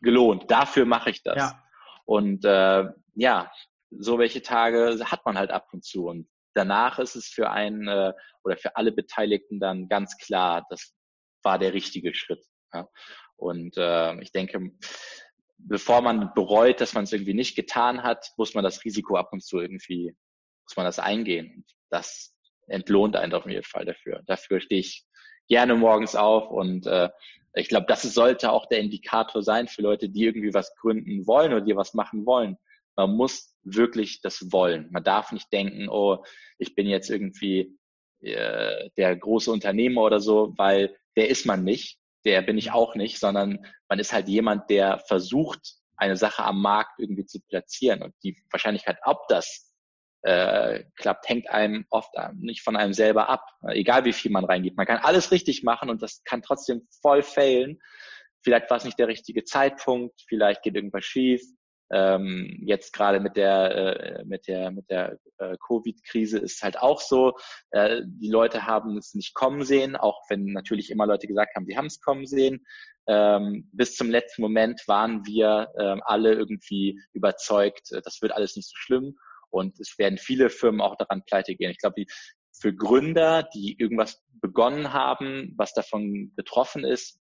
[0.00, 1.36] gelohnt, dafür mache ich das.
[1.36, 1.62] Ja.
[2.04, 3.52] Und äh, ja,
[3.90, 7.88] so welche Tage hat man halt ab und zu und danach ist es für einen
[7.88, 8.12] äh,
[8.44, 10.94] oder für alle Beteiligten dann ganz klar, das
[11.42, 12.44] war der richtige Schritt.
[12.72, 12.88] Ja.
[13.36, 14.70] Und äh, ich denke,
[15.66, 19.30] bevor man bereut, dass man es irgendwie nicht getan hat, muss man das Risiko ab
[19.32, 20.14] und zu irgendwie,
[20.66, 21.64] muss man das eingehen.
[21.90, 22.34] Das
[22.66, 24.22] entlohnt einen auf jeden Fall dafür.
[24.26, 25.04] Dafür stehe ich
[25.48, 27.10] gerne morgens auf und äh,
[27.54, 31.52] ich glaube, das sollte auch der Indikator sein für Leute, die irgendwie was gründen wollen
[31.52, 32.56] oder die was machen wollen.
[32.96, 34.88] Man muss wirklich das wollen.
[34.92, 36.24] Man darf nicht denken, oh,
[36.58, 37.76] ich bin jetzt irgendwie
[38.20, 42.94] äh, der große Unternehmer oder so, weil der ist man nicht der bin ich auch
[42.94, 48.02] nicht, sondern man ist halt jemand, der versucht, eine Sache am Markt irgendwie zu platzieren.
[48.02, 49.74] Und die Wahrscheinlichkeit, ob das
[50.22, 53.44] äh, klappt, hängt einem oft nicht von einem selber ab.
[53.68, 54.76] Egal wie viel man reingibt.
[54.76, 57.78] Man kann alles richtig machen und das kann trotzdem voll failen.
[58.42, 61.42] Vielleicht war es nicht der richtige Zeitpunkt, vielleicht geht irgendwas schief.
[61.92, 67.00] Ähm, jetzt gerade mit der äh, mit der mit der äh, Covid-Krise ist halt auch
[67.00, 67.34] so.
[67.70, 71.66] Äh, die Leute haben es nicht kommen sehen, auch wenn natürlich immer Leute gesagt haben,
[71.66, 72.64] sie haben es kommen sehen.
[73.06, 78.56] Ähm, bis zum letzten Moment waren wir ähm, alle irgendwie überzeugt, äh, das wird alles
[78.56, 79.16] nicht so schlimm
[79.50, 81.70] und es werden viele Firmen auch daran pleite gehen.
[81.70, 82.04] Ich glaube,
[82.52, 87.19] für Gründer, die irgendwas begonnen haben, was davon betroffen ist,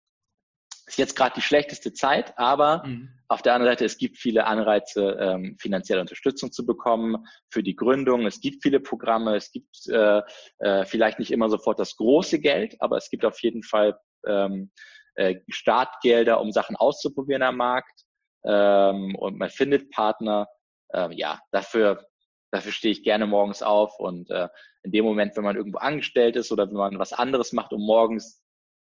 [0.88, 3.10] ist jetzt gerade die schlechteste Zeit, aber mhm.
[3.28, 7.76] auf der anderen Seite, es gibt viele Anreize, ähm, finanzielle Unterstützung zu bekommen für die
[7.76, 8.26] Gründung.
[8.28, 10.22] Es gibt viele Programme, es gibt äh,
[10.60, 14.72] äh, vielleicht nicht immer sofort das große Geld, aber es gibt auf jeden Fall ähm,
[15.16, 18.04] äh, Startgelder, um Sachen auszuprobieren am Markt.
[18.46, 20.48] Ähm, und man findet Partner.
[20.90, 22.06] Äh, ja, dafür,
[22.52, 24.50] dafür stehe ich gerne morgens auf und äh,
[24.84, 27.82] in dem Moment, wenn man irgendwo angestellt ist oder wenn man was anderes macht, um
[27.82, 28.45] morgens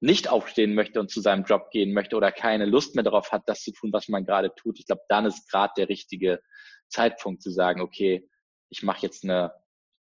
[0.02, 3.44] nicht aufstehen möchte und zu seinem Job gehen möchte oder keine Lust mehr darauf hat,
[3.46, 6.42] das zu tun, was man gerade tut, ich glaube, dann ist gerade der richtige
[6.88, 8.28] Zeitpunkt zu sagen, okay,
[8.68, 9.52] ich mache jetzt eine,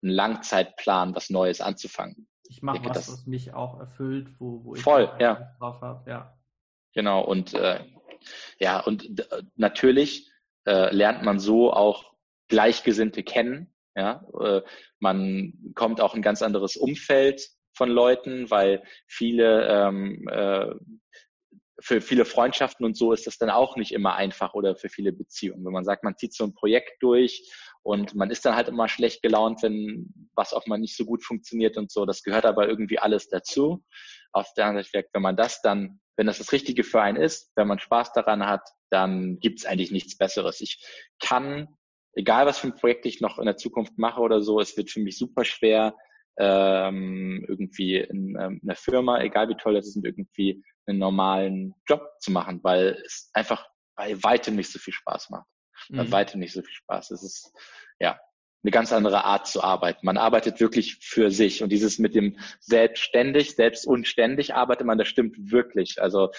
[0.02, 2.28] einen Langzeitplan, was Neues anzufangen.
[2.48, 5.54] Ich mache was, das, was mich auch erfüllt, wo, wo ich voll, ja.
[5.58, 6.10] drauf habe.
[6.10, 6.38] Ja.
[6.94, 7.84] Genau, und äh,
[8.58, 9.22] ja, und
[9.56, 10.30] natürlich
[10.66, 12.14] äh, lernt man so auch
[12.48, 13.72] Gleichgesinnte kennen.
[13.94, 14.62] Ja, äh,
[14.98, 20.74] man kommt auch ein ganz anderes Umfeld von Leuten, weil viele ähm, äh,
[21.80, 25.14] für viele Freundschaften und so ist das dann auch nicht immer einfach oder für viele
[25.14, 25.64] Beziehungen.
[25.64, 27.50] Wenn man sagt, man zieht so ein Projekt durch
[27.82, 31.24] und man ist dann halt immer schlecht gelaunt, wenn was auch mal nicht so gut
[31.24, 32.04] funktioniert und so.
[32.04, 33.82] Das gehört aber irgendwie alles dazu.
[34.32, 37.50] Auf der anderen Seite, wenn man das dann, wenn das das Richtige für einen ist,
[37.56, 40.60] wenn man Spaß daran hat, dann gibt es eigentlich nichts Besseres.
[40.60, 40.84] Ich
[41.18, 41.66] kann,
[42.12, 44.90] egal was für ein Projekt ich noch in der Zukunft mache oder so, es wird
[44.90, 45.94] für mich super schwer,
[46.40, 52.02] ähm, irgendwie in ähm, einer Firma, egal wie toll das ist, irgendwie einen normalen Job
[52.20, 55.46] zu machen, weil es einfach bei weitem nicht so viel Spaß macht.
[55.90, 55.96] Mhm.
[55.96, 57.10] Bei weitem nicht so viel Spaß.
[57.10, 57.52] Es ist
[58.00, 58.18] ja
[58.62, 60.04] eine ganz andere Art zu arbeiten.
[60.04, 65.08] Man arbeitet wirklich für sich und dieses mit dem selbstständig, selbst unständig arbeitet man, das
[65.08, 66.00] stimmt wirklich.
[66.00, 66.30] Also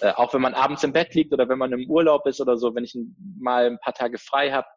[0.00, 2.56] äh, auch wenn man abends im Bett liegt oder wenn man im Urlaub ist oder
[2.56, 2.96] so, wenn ich
[3.38, 4.68] mal ein paar Tage frei habe,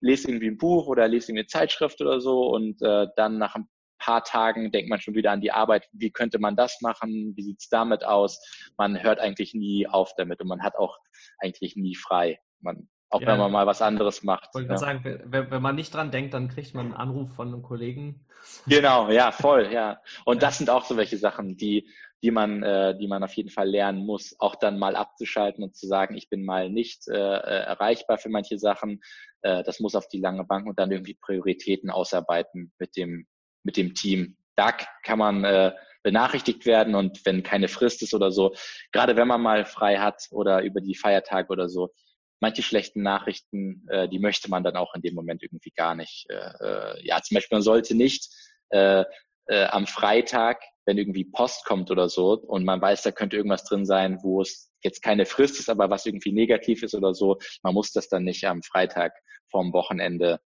[0.00, 3.54] lese irgendwie ein Buch oder lese irgendwie eine Zeitschrift oder so und äh, dann nach
[3.54, 3.68] ein
[4.08, 7.42] paar Tagen denkt man schon wieder an die Arbeit, wie könnte man das machen, wie
[7.42, 8.40] sieht's damit aus.
[8.78, 10.96] Man hört eigentlich nie auf damit und man hat auch
[11.38, 12.40] eigentlich nie frei.
[12.60, 14.54] Man, auch ja, wenn man mal was anderes macht.
[14.54, 14.78] Wollte ja.
[14.78, 18.26] sagen, wenn, wenn, man nicht dran denkt, dann kriegt man einen Anruf von einem Kollegen.
[18.66, 20.00] Genau, ja, voll, ja.
[20.24, 20.48] Und ja.
[20.48, 21.86] das sind auch so welche Sachen, die,
[22.22, 25.76] die man, äh, die man auf jeden Fall lernen muss, auch dann mal abzuschalten und
[25.76, 29.02] zu sagen, ich bin mal nicht äh, äh erreichbar für manche Sachen.
[29.42, 33.26] Äh, das muss auf die lange Bank und dann irgendwie Prioritäten ausarbeiten mit dem
[33.62, 34.36] mit dem Team.
[34.56, 38.54] Da kann man äh, benachrichtigt werden und wenn keine Frist ist oder so,
[38.92, 41.92] gerade wenn man mal frei hat oder über die Feiertage oder so,
[42.40, 46.26] manche schlechten Nachrichten, äh, die möchte man dann auch in dem Moment irgendwie gar nicht.
[46.30, 48.28] Äh, äh, ja, zum Beispiel man sollte nicht
[48.70, 49.04] äh,
[49.46, 53.64] äh, am Freitag, wenn irgendwie Post kommt oder so und man weiß, da könnte irgendwas
[53.64, 57.38] drin sein, wo es jetzt keine Frist ist, aber was irgendwie negativ ist oder so,
[57.62, 59.12] man muss das dann nicht am Freitag
[59.50, 60.40] vorm Wochenende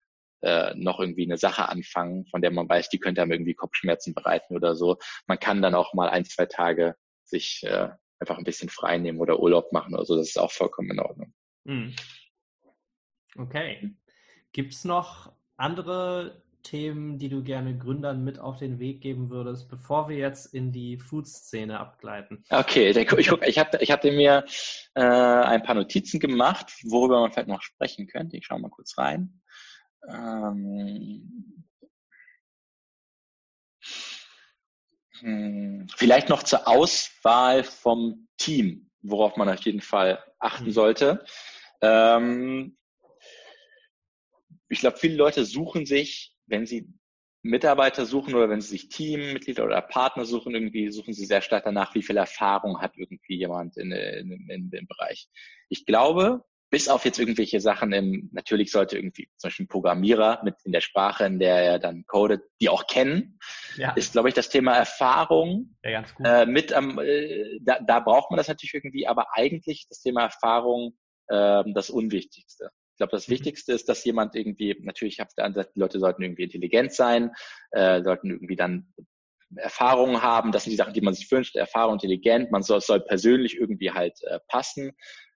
[0.42, 4.14] äh, noch irgendwie eine Sache anfangen, von der man weiß, die könnte einem irgendwie Kopfschmerzen
[4.14, 4.98] bereiten oder so.
[5.28, 9.20] Man kann dann auch mal ein, zwei Tage sich äh, einfach ein bisschen frei nehmen
[9.20, 10.16] oder Urlaub machen oder so.
[10.16, 11.34] Das ist auch vollkommen in Ordnung.
[11.64, 11.96] Mhm.
[13.38, 13.96] Okay.
[14.52, 19.70] Gibt es noch andere Themen, die du gerne Gründern mit auf den Weg geben würdest,
[19.70, 22.44] bevor wir jetzt in die Food-Szene abgleiten?
[22.50, 24.46] Okay, ich, ich, ich, hab, ich hatte mir
[24.96, 28.38] äh, ein paar Notizen gemacht, worüber man vielleicht noch sprechen könnte.
[28.38, 29.42] Ich schaue mal kurz rein.
[30.08, 31.66] Ähm,
[35.20, 40.72] hm, vielleicht noch zur Auswahl vom Team, worauf man auf jeden Fall achten mhm.
[40.72, 41.26] sollte.
[41.82, 42.78] Ähm,
[44.70, 46.93] ich glaube, viele Leute suchen sich, wenn sie
[47.41, 51.64] Mitarbeiter suchen oder wenn sie sich Teammitglieder oder Partner suchen, irgendwie suchen sie sehr stark
[51.64, 55.30] danach, wie viel Erfahrung hat irgendwie jemand in, in, in dem Bereich.
[55.70, 60.41] Ich glaube, bis auf jetzt irgendwelche Sachen im, natürlich sollte irgendwie zum Beispiel ein Programmierer
[60.43, 63.39] mit in der Sprache, in der er dann codet, die auch kennen,
[63.78, 63.91] ja.
[63.93, 68.38] ist, glaube ich, das Thema Erfahrung ja, äh, mit am, äh, da, da braucht man
[68.38, 70.97] das natürlich irgendwie, aber eigentlich das Thema Erfahrung
[71.28, 73.34] äh, das Unwichtigste glaube, das mhm.
[73.34, 76.93] Wichtigste ist, dass jemand irgendwie, natürlich auf der anderen Seite, die Leute sollten irgendwie intelligent
[76.93, 77.32] sein,
[77.72, 78.93] äh, sollten irgendwie dann
[79.55, 82.99] Erfahrungen haben, das sind die Sachen, die man sich wünscht, Erfahrung, intelligent, man soll, soll
[82.99, 84.91] persönlich irgendwie halt äh, passen.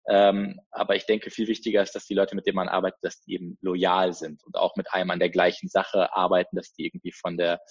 [0.10, 3.22] Ähm, aber ich denke, viel wichtiger ist, dass die Leute, mit denen man arbeitet, dass
[3.22, 6.86] die eben loyal sind und auch mit einem an der gleichen Sache arbeiten, dass die
[6.86, 7.62] irgendwie von der,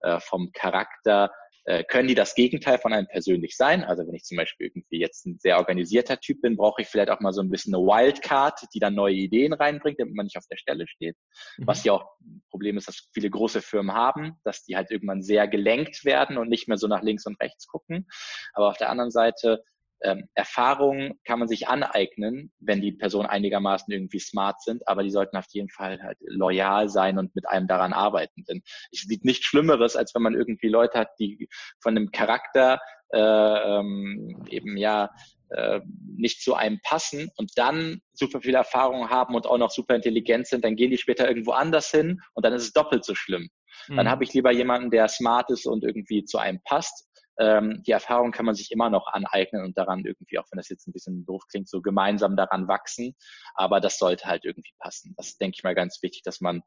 [0.00, 1.30] äh, vom Charakter
[1.64, 3.84] äh, können die das Gegenteil von einem persönlich sein.
[3.84, 7.10] Also wenn ich zum Beispiel irgendwie jetzt ein sehr organisierter Typ bin, brauche ich vielleicht
[7.10, 10.36] auch mal so ein bisschen eine Wildcard, die dann neue Ideen reinbringt, damit man nicht
[10.36, 11.16] auf der Stelle steht.
[11.58, 11.66] Mhm.
[11.66, 15.22] Was ja auch ein Problem ist, dass viele große Firmen haben, dass die halt irgendwann
[15.22, 18.08] sehr gelenkt werden und nicht mehr so nach links und rechts gucken.
[18.54, 19.62] Aber auf der anderen Seite
[20.02, 25.10] ähm, Erfahrungen kann man sich aneignen, wenn die Personen einigermaßen irgendwie smart sind, aber die
[25.10, 28.44] sollten auf jeden Fall halt loyal sein und mit einem daran arbeiten.
[28.48, 31.48] Denn es sieht nichts Schlimmeres, als wenn man irgendwie Leute hat, die
[31.80, 32.80] von einem Charakter
[33.12, 35.10] äh, ähm, eben ja
[35.50, 35.80] äh,
[36.16, 40.46] nicht zu einem passen und dann super viel Erfahrung haben und auch noch super intelligent
[40.46, 43.48] sind, dann gehen die später irgendwo anders hin und dann ist es doppelt so schlimm.
[43.88, 43.96] Mhm.
[43.96, 47.06] Dann habe ich lieber jemanden, der smart ist und irgendwie zu einem passt
[47.38, 50.68] ähm, die Erfahrung kann man sich immer noch aneignen und daran irgendwie, auch wenn das
[50.68, 53.14] jetzt ein bisschen doof klingt, so gemeinsam daran wachsen.
[53.54, 55.14] Aber das sollte halt irgendwie passen.
[55.16, 56.62] Das ist, denke ich mal, ganz wichtig, dass man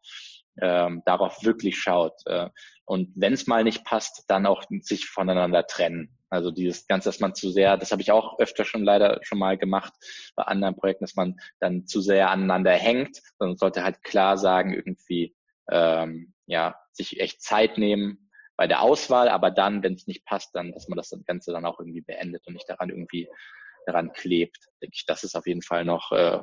[0.61, 2.13] ähm, darauf wirklich schaut.
[2.25, 2.49] Äh,
[2.85, 6.17] und wenn es mal nicht passt, dann auch sich voneinander trennen.
[6.29, 9.37] Also dieses Ganze, dass man zu sehr, das habe ich auch öfter schon leider schon
[9.37, 9.93] mal gemacht
[10.35, 14.73] bei anderen Projekten, dass man dann zu sehr aneinander hängt, sondern sollte halt klar sagen,
[14.73, 15.35] irgendwie,
[15.71, 18.24] ähm, ja, sich echt Zeit nehmen,
[18.57, 21.65] bei der Auswahl, aber dann, wenn es nicht passt, dann, dass man das Ganze dann
[21.65, 23.27] auch irgendwie beendet und nicht daran irgendwie
[23.85, 24.57] daran klebt.
[24.81, 26.39] Denke ich, das ist auf jeden Fall noch äh,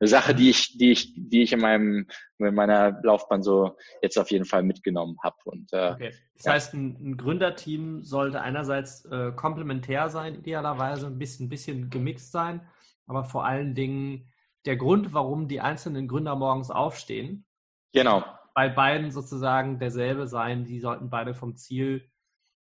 [0.00, 2.06] eine Sache, die ich, die ich, die ich in meinem,
[2.38, 5.36] in meiner Laufbahn so jetzt auf jeden Fall mitgenommen habe.
[5.44, 6.14] Und äh, okay.
[6.36, 6.52] Das ja.
[6.52, 12.32] heißt, ein, ein, Gründerteam sollte einerseits äh, komplementär sein, idealerweise ein bisschen, ein bisschen gemixt
[12.32, 12.66] sein,
[13.06, 14.28] aber vor allen Dingen
[14.66, 17.46] der Grund, warum die einzelnen Gründer morgens aufstehen.
[17.92, 18.24] Genau
[18.54, 20.64] bei beiden sozusagen derselbe sein.
[20.64, 22.08] Die sollten beide vom Ziel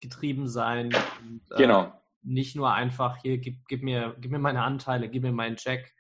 [0.01, 0.95] getrieben sein.
[1.23, 1.93] Und, äh, genau.
[2.23, 5.95] Nicht nur einfach hier, gib, gib, mir, gib mir meine Anteile, gib mir meinen Check.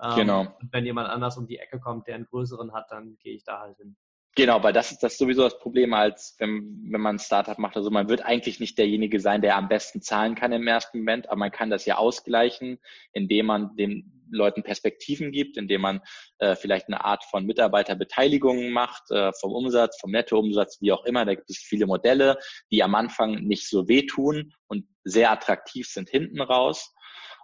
[0.00, 0.40] Ähm, genau.
[0.60, 3.44] Und wenn jemand anders um die Ecke kommt, der einen größeren hat, dann gehe ich
[3.44, 3.96] da halt hin.
[4.36, 7.58] Genau, weil das ist das ist sowieso das Problem, als wenn, wenn man ein Startup
[7.58, 7.74] macht.
[7.74, 11.28] Also man wird eigentlich nicht derjenige sein, der am besten zahlen kann im ersten Moment,
[11.28, 12.78] aber man kann das ja ausgleichen,
[13.12, 16.00] indem man den Leuten Perspektiven gibt, indem man
[16.38, 21.24] äh, vielleicht eine Art von Mitarbeiterbeteiligung macht, äh, vom Umsatz, vom Nettoumsatz, wie auch immer.
[21.24, 22.38] Da gibt es viele Modelle,
[22.70, 26.92] die am Anfang nicht so wehtun und sehr attraktiv sind hinten raus.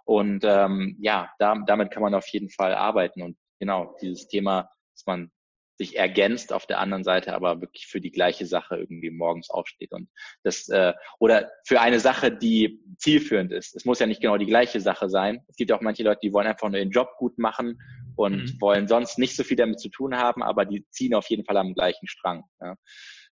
[0.05, 3.21] Und ähm, ja, da, damit kann man auf jeden Fall arbeiten.
[3.21, 5.31] Und genau, dieses Thema, dass man
[5.77, 9.91] sich ergänzt auf der anderen Seite, aber wirklich für die gleiche Sache irgendwie morgens aufsteht
[9.91, 10.07] und
[10.43, 13.75] das äh, oder für eine Sache, die zielführend ist.
[13.75, 15.43] Es muss ja nicht genau die gleiche Sache sein.
[15.47, 17.81] Es gibt auch manche Leute, die wollen einfach nur den Job gut machen
[18.15, 18.61] und mhm.
[18.61, 21.57] wollen sonst nicht so viel damit zu tun haben, aber die ziehen auf jeden Fall
[21.57, 22.43] am gleichen Strang.
[22.61, 22.75] Ja.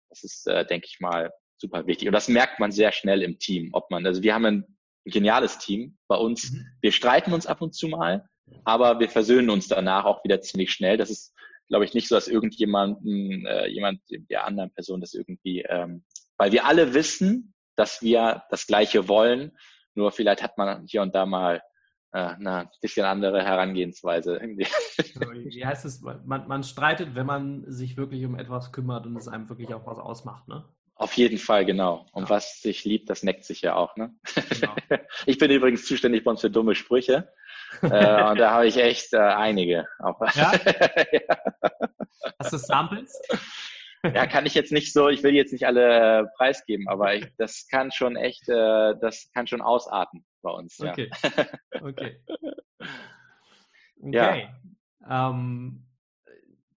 [0.09, 2.09] Das ist, äh, denke ich mal, super wichtig.
[2.09, 5.59] Und das merkt man sehr schnell im Team, ob man, also wir haben ein geniales
[5.59, 6.51] Team bei uns.
[6.51, 6.67] Mhm.
[6.81, 8.29] Wir streiten uns ab und zu mal,
[8.65, 10.97] aber wir versöhnen uns danach auch wieder ziemlich schnell.
[10.97, 11.35] Das ist
[11.71, 16.05] glaube ich, nicht so, dass irgendjemanden, äh, jemand der anderen Person das irgendwie, ähm,
[16.37, 19.57] weil wir alle wissen, dass wir das Gleiche wollen,
[19.95, 21.63] nur vielleicht hat man hier und da mal
[22.13, 24.37] äh, eine bisschen andere Herangehensweise.
[24.37, 24.67] Irgendwie.
[24.67, 26.01] Wie heißt es?
[26.01, 29.87] Man, man streitet, wenn man sich wirklich um etwas kümmert und es einem wirklich auch
[29.87, 30.65] was ausmacht, ne?
[30.97, 32.05] Auf jeden Fall, genau.
[32.13, 32.31] Und ja.
[32.31, 34.15] was sich liebt, das neckt sich ja auch, ne?
[34.61, 34.75] Genau.
[35.27, 37.33] Ich bin übrigens zuständig bei uns für dumme Sprüche
[37.83, 39.87] äh, und da habe ich echt äh, einige.
[40.35, 40.53] Ja?
[41.13, 41.39] ja?
[42.39, 43.21] Hast du Samples?
[44.03, 47.27] Ja, kann ich jetzt nicht so, ich will jetzt nicht alle äh, preisgeben, aber ich,
[47.37, 50.81] das kann schon echt, äh, das kann schon ausarten bei uns.
[50.81, 51.11] Okay.
[51.23, 51.47] Ja.
[51.83, 52.21] Okay.
[54.03, 54.49] Okay.
[55.07, 55.31] Ja.
[55.31, 55.87] Ähm,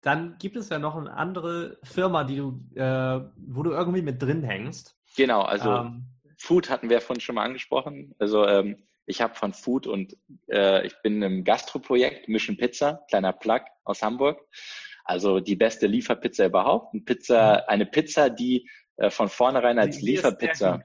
[0.01, 4.20] dann gibt es ja noch eine andere Firma, die du, äh, wo du irgendwie mit
[4.20, 4.97] drin hängst.
[5.16, 6.07] Genau, also ähm,
[6.38, 8.14] Food hatten wir vorhin schon mal angesprochen.
[8.18, 10.17] Also ähm, ich habe von Food und
[10.49, 14.41] äh, ich bin im Gastroprojekt Mission Pizza, kleiner Plug aus Hamburg.
[15.05, 16.95] Also die beste Lieferpizza überhaupt.
[16.95, 17.63] Eine Pizza, mhm.
[17.69, 20.85] eine Pizza, die äh, von vornherein als Lieferpizza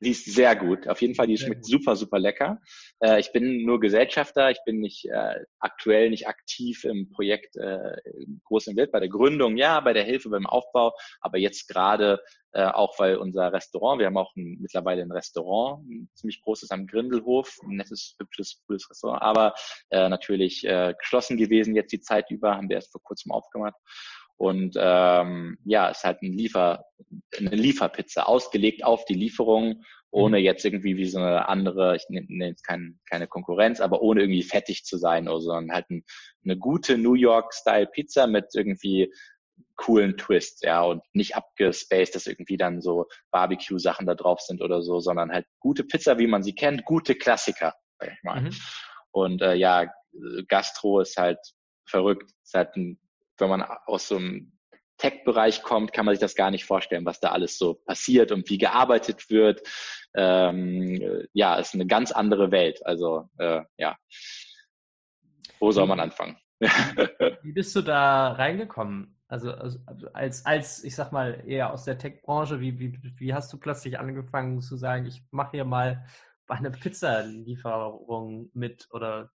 [0.00, 0.88] die ist sehr gut.
[0.88, 1.70] Auf jeden Fall, die sehr schmeckt gut.
[1.70, 2.60] super, super lecker.
[3.00, 4.50] Äh, ich bin nur Gesellschafter.
[4.50, 7.96] Ich bin nicht äh, aktuell nicht aktiv im Projekt äh,
[8.44, 8.92] groß im Welt.
[8.92, 12.20] Bei der Gründung, ja, bei der Hilfe beim Aufbau, aber jetzt gerade
[12.52, 16.70] äh, auch weil unser Restaurant, wir haben auch ein, mittlerweile ein Restaurant, ein ziemlich großes
[16.70, 19.54] am Grindelhof, ein nettes, hübsches, cooles Restaurant, aber
[19.90, 23.76] äh, natürlich äh, geschlossen gewesen jetzt die Zeit über, haben wir erst vor kurzem aufgemacht.
[24.40, 26.86] Und ähm, ja, ist halt ein Liefer,
[27.36, 30.44] eine Lieferpizza, ausgelegt auf die Lieferung, ohne mhm.
[30.44, 34.42] jetzt irgendwie wie so eine andere, ich nenne jetzt kein, keine Konkurrenz, aber ohne irgendwie
[34.42, 36.04] fettig zu sein oder so, sondern halt ein,
[36.42, 39.12] eine gute New York-Style-Pizza mit irgendwie
[39.76, 44.80] coolen Twist, ja, und nicht abgespaced, dass irgendwie dann so Barbecue-Sachen da drauf sind oder
[44.80, 48.40] so, sondern halt gute Pizza, wie man sie kennt, gute Klassiker, sag ich mal.
[48.40, 48.50] Mhm.
[49.10, 49.92] Und äh, ja,
[50.48, 51.40] Gastro ist halt
[51.84, 52.98] verrückt, ist halt ein
[53.40, 54.52] wenn man aus so einem
[54.98, 58.48] Tech-Bereich kommt, kann man sich das gar nicht vorstellen, was da alles so passiert und
[58.50, 59.62] wie gearbeitet wird.
[60.14, 62.84] Ähm, ja, ist eine ganz andere Welt.
[62.84, 63.96] Also äh, ja,
[65.58, 66.36] wo soll man anfangen?
[67.42, 69.16] wie bist du da reingekommen?
[69.28, 69.78] Also, also
[70.12, 73.98] als, als, ich sag mal, eher aus der Tech-Branche, wie, wie, wie hast du plötzlich
[73.98, 76.04] angefangen zu sagen, ich mache hier mal
[76.48, 79.30] eine Pizzalieferung mit oder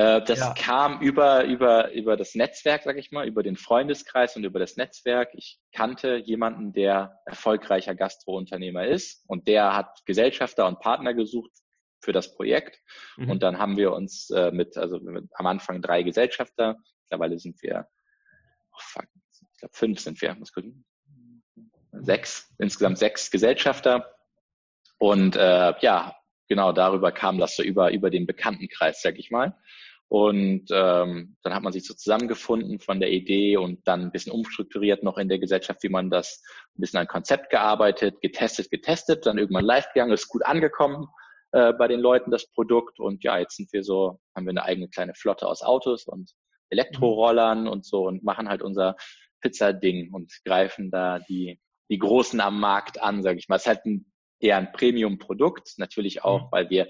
[0.00, 0.54] äh, das ja.
[0.54, 4.78] kam über, über, über das Netzwerk, sag ich mal, über den Freundeskreis und über das
[4.78, 5.28] Netzwerk.
[5.34, 11.50] Ich kannte jemanden, der erfolgreicher Gastrounternehmer ist und der hat Gesellschafter und Partner gesucht
[12.02, 12.80] für das Projekt.
[13.18, 13.30] Mhm.
[13.30, 17.62] Und dann haben wir uns äh, mit, also mit, am Anfang drei Gesellschafter, mittlerweile sind
[17.62, 17.86] wir,
[18.72, 19.06] oh fuck,
[19.52, 20.86] ich glaube fünf sind wir, muss gucken.
[21.92, 24.14] Sechs, insgesamt sechs Gesellschafter.
[24.96, 26.16] Und äh, ja,
[26.48, 29.58] genau darüber kam das so über, über den Bekanntenkreis, sag ich mal.
[30.10, 34.32] Und ähm, dann hat man sich so zusammengefunden von der Idee und dann ein bisschen
[34.32, 36.42] umstrukturiert noch in der Gesellschaft, wie man das
[36.76, 41.06] ein bisschen an Konzept gearbeitet, getestet, getestet, dann irgendwann live gegangen, ist gut angekommen
[41.52, 44.64] äh, bei den Leuten das Produkt und ja, jetzt sind wir so, haben wir eine
[44.64, 46.32] eigene kleine Flotte aus Autos und
[46.70, 48.96] Elektrorollern und so und machen halt unser
[49.42, 53.56] Pizza-Ding und greifen da die, die Großen am Markt an, sage ich mal.
[53.56, 56.48] Es ist halt ein eher ein Premium-Produkt, natürlich auch, mhm.
[56.50, 56.88] weil wir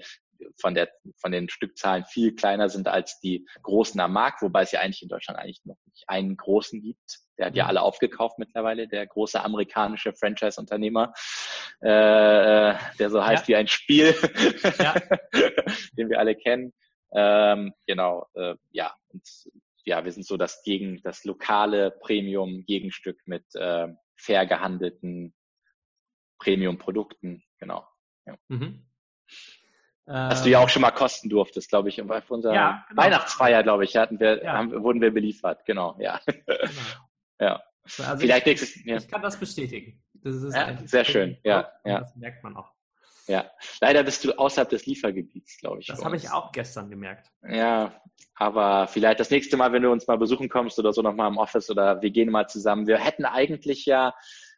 [0.59, 4.71] von der, von den Stückzahlen viel kleiner sind als die großen am Markt, wobei es
[4.71, 7.19] ja eigentlich in Deutschland eigentlich noch nicht einen großen gibt.
[7.37, 7.69] Der hat ja mhm.
[7.69, 11.13] alle aufgekauft mittlerweile, der große amerikanische Franchise-Unternehmer,
[11.81, 13.47] äh, der so heißt ja.
[13.47, 14.15] wie ein Spiel,
[14.79, 14.93] ja.
[15.97, 16.73] den wir alle kennen.
[17.13, 19.23] Ähm, genau, äh, ja, und
[19.83, 25.33] ja, wir sind so das gegen das lokale Premium-Gegenstück mit äh, fair gehandelten
[26.39, 27.87] Premium-Produkten, genau.
[28.25, 28.35] Ja.
[28.47, 28.85] Mhm.
[30.05, 32.01] Was du ja auch schon mal kosten durftest, glaube ich.
[32.05, 33.01] Bei unserer ja, genau.
[33.01, 34.53] Weihnachtsfeier, glaube ich, hatten wir, ja.
[34.53, 35.65] haben, wurden wir beliefert.
[35.65, 36.19] Genau, ja.
[36.25, 36.59] Genau.
[37.39, 37.63] ja.
[37.83, 38.97] Also Vielleicht ich, nächstes, ja.
[38.97, 40.01] ich kann das bestätigen.
[40.13, 40.35] Das
[40.89, 42.01] sehr schön, ja, ja.
[42.01, 42.71] Das merkt man auch.
[43.27, 43.49] Ja,
[43.79, 45.87] leider bist du außerhalb des Liefergebiets, glaube ich.
[45.87, 47.31] Das habe ich auch gestern gemerkt.
[47.47, 48.01] Ja,
[48.35, 51.37] aber vielleicht das nächste Mal, wenn du uns mal besuchen kommst oder so nochmal im
[51.37, 52.87] Office oder wir gehen mal zusammen.
[52.87, 54.13] Wir hätten eigentlich ja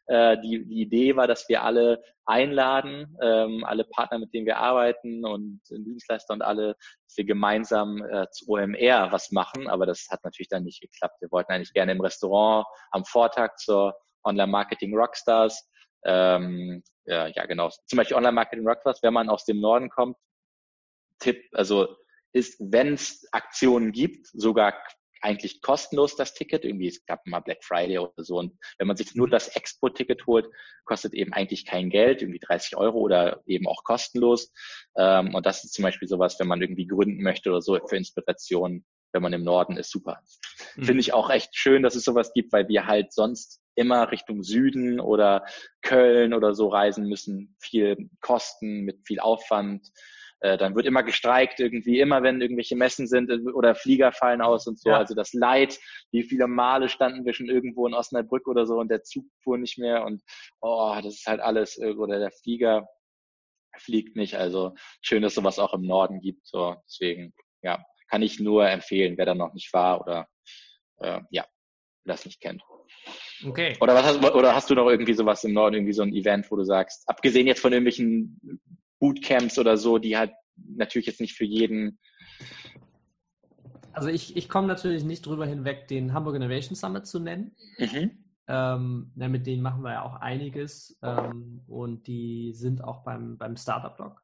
[0.07, 4.57] äh, die, die Idee war, dass wir alle einladen, ähm, alle Partner, mit denen wir
[4.57, 6.75] arbeiten und Dienstleister und alle,
[7.05, 11.21] dass wir gemeinsam äh, zu OMR was machen, aber das hat natürlich dann nicht geklappt.
[11.21, 13.93] Wir wollten eigentlich gerne im Restaurant am Vortag zur
[14.23, 15.69] Online-Marketing Rockstars
[16.05, 17.69] ähm, ja, ja, genau.
[17.87, 20.17] Zum Beispiel Online-Marketing Rockstars, wenn man aus dem Norden kommt,
[21.19, 21.95] Tipp, also
[22.33, 24.73] ist, wenn es Aktionen gibt, sogar
[25.23, 26.65] eigentlich kostenlos das Ticket.
[26.65, 28.37] Irgendwie, es gab mal Black Friday oder so.
[28.37, 30.47] Und wenn man sich nur das Expo-Ticket holt,
[30.85, 34.51] kostet eben eigentlich kein Geld, irgendwie 30 Euro oder eben auch kostenlos.
[34.97, 37.95] Ähm, und das ist zum Beispiel sowas, wenn man irgendwie gründen möchte oder so für
[37.97, 40.21] Inspiration, wenn man im Norden ist, super.
[40.75, 40.83] Mhm.
[40.83, 44.43] Finde ich auch echt schön, dass es sowas gibt, weil wir halt sonst immer Richtung
[44.43, 45.45] Süden oder
[45.81, 49.87] Köln oder so reisen müssen, viel Kosten mit viel Aufwand.
[50.43, 54.41] Äh, dann wird immer gestreikt irgendwie, immer wenn irgendwelche Messen sind äh, oder Flieger fallen
[54.41, 54.89] aus und so.
[54.89, 54.97] Ja.
[54.97, 55.79] Also das Leid,
[56.11, 59.57] wie viele Male standen wir schon irgendwo in Osnabrück oder so und der Zug fuhr
[59.57, 60.21] nicht mehr und
[60.59, 62.85] oh, das ist halt alles, äh, oder der Flieger
[63.77, 64.35] fliegt nicht.
[64.35, 66.45] Also schön, dass sowas auch im Norden gibt.
[66.45, 70.27] So, deswegen, ja, kann ich nur empfehlen, wer da noch nicht war oder
[70.97, 71.45] äh, ja,
[72.03, 72.61] wer das nicht kennt.
[73.45, 73.77] Okay.
[73.79, 76.51] Oder was hast, oder hast du noch irgendwie sowas im Norden, irgendwie so ein Event,
[76.51, 78.39] wo du sagst, abgesehen jetzt von irgendwelchen
[79.03, 81.99] Bootcamps oder so, die halt natürlich jetzt nicht für jeden.
[83.91, 87.53] Also ich, ich komme natürlich nicht drüber hinweg, den Hamburg Innovation Summit zu nennen.
[87.77, 88.11] Mhm.
[88.47, 93.37] Ähm, ja, mit denen machen wir ja auch einiges ähm, und die sind auch beim,
[93.37, 94.23] beim Startup-Blog.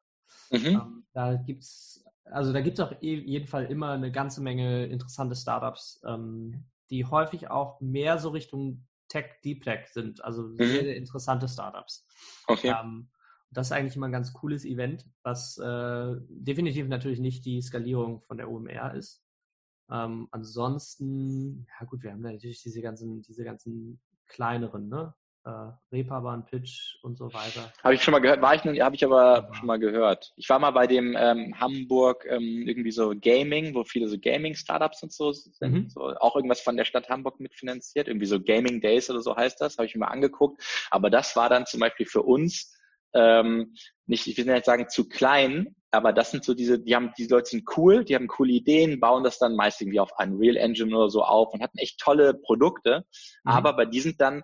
[0.50, 0.66] Mhm.
[0.66, 5.36] Ähm, da gibt's also da gibt es auf jeden Fall immer eine ganze Menge interessante
[5.36, 10.56] Startups, ähm, die häufig auch mehr so Richtung Tech Deep Tech sind, also mhm.
[10.56, 12.06] sehr, sehr interessante Startups.
[12.46, 12.74] Okay.
[12.80, 13.08] Ähm,
[13.50, 18.20] das ist eigentlich immer ein ganz cooles Event, was äh, definitiv natürlich nicht die Skalierung
[18.22, 19.22] von der OMR ist.
[19.90, 25.14] Ähm, ansonsten, ja gut, wir haben natürlich diese ganzen, diese ganzen kleineren, ne?
[25.42, 27.72] Äh, Reeperbahn, Pitch und so weiter.
[27.82, 29.54] Habe ich schon mal gehört, war ich noch, habe ich aber ja.
[29.54, 30.34] schon mal gehört.
[30.36, 35.02] Ich war mal bei dem ähm, Hamburg ähm, irgendwie so Gaming, wo viele so Gaming-Startups
[35.02, 35.88] und so sind, mhm.
[35.88, 39.62] so, auch irgendwas von der Stadt Hamburg mitfinanziert, irgendwie so Gaming Days oder so heißt
[39.62, 40.62] das, habe ich mir mal angeguckt.
[40.90, 42.78] Aber das war dann zum Beispiel für uns
[43.14, 43.74] ähm,
[44.06, 47.26] nicht, ich will nicht sagen zu klein, aber das sind so diese, die haben, die
[47.26, 50.96] Leute sind cool, die haben coole Ideen, bauen das dann meist irgendwie auf Unreal Engine
[50.96, 53.04] oder so auf und hatten echt tolle Produkte.
[53.44, 53.50] Mhm.
[53.50, 54.42] Aber bei die sind dann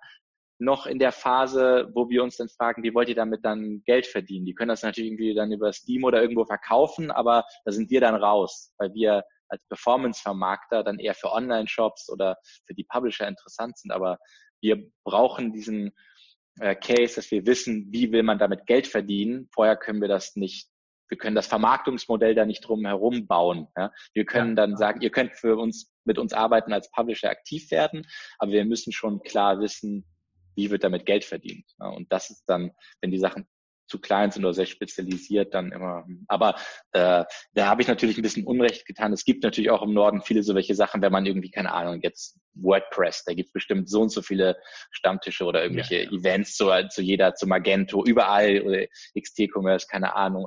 [0.58, 4.06] noch in der Phase, wo wir uns dann fragen, wie wollt ihr damit dann Geld
[4.06, 4.46] verdienen?
[4.46, 8.00] Die können das natürlich irgendwie dann über Steam oder irgendwo verkaufen, aber da sind wir
[8.00, 12.36] dann raus, weil wir als Performance-Vermarkter dann eher für Online-Shops oder
[12.66, 13.92] für die Publisher interessant sind.
[13.92, 14.18] Aber
[14.60, 15.92] wir brauchen diesen
[16.58, 19.48] Case, dass wir wissen, wie will man damit Geld verdienen.
[19.52, 20.68] Vorher können wir das nicht
[21.08, 23.68] wir können das Vermarktungsmodell da nicht drum herum bauen.
[23.76, 23.92] Ja?
[24.12, 28.06] Wir können dann sagen, ihr könnt für uns mit uns arbeiten als Publisher aktiv werden,
[28.38, 30.04] aber wir müssen schon klar wissen,
[30.54, 31.64] wie wird damit Geld verdient.
[31.78, 31.88] Ja?
[31.88, 33.46] Und das ist dann, wenn die Sachen
[33.86, 36.04] zu klein sind oder sehr spezialisiert, dann immer.
[36.28, 36.56] Aber
[36.92, 37.24] äh,
[37.54, 39.12] da habe ich natürlich ein bisschen Unrecht getan.
[39.12, 42.00] Es gibt natürlich auch im Norden viele so welche Sachen, wenn man irgendwie, keine Ahnung,
[42.02, 44.56] jetzt WordPress, da gibt es bestimmt so und so viele
[44.90, 46.18] Stammtische oder irgendwelche ja, ja.
[46.18, 48.86] Events zu, zu jeder, zu Magento, überall oder
[49.18, 50.46] XT-Commerce, keine Ahnung.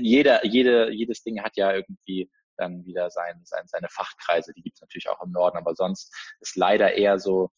[0.00, 4.76] Jeder, jede, jedes Ding hat ja irgendwie dann wieder sein, sein, seine Fachkreise, die gibt
[4.76, 7.50] es natürlich auch im Norden, aber sonst ist leider eher so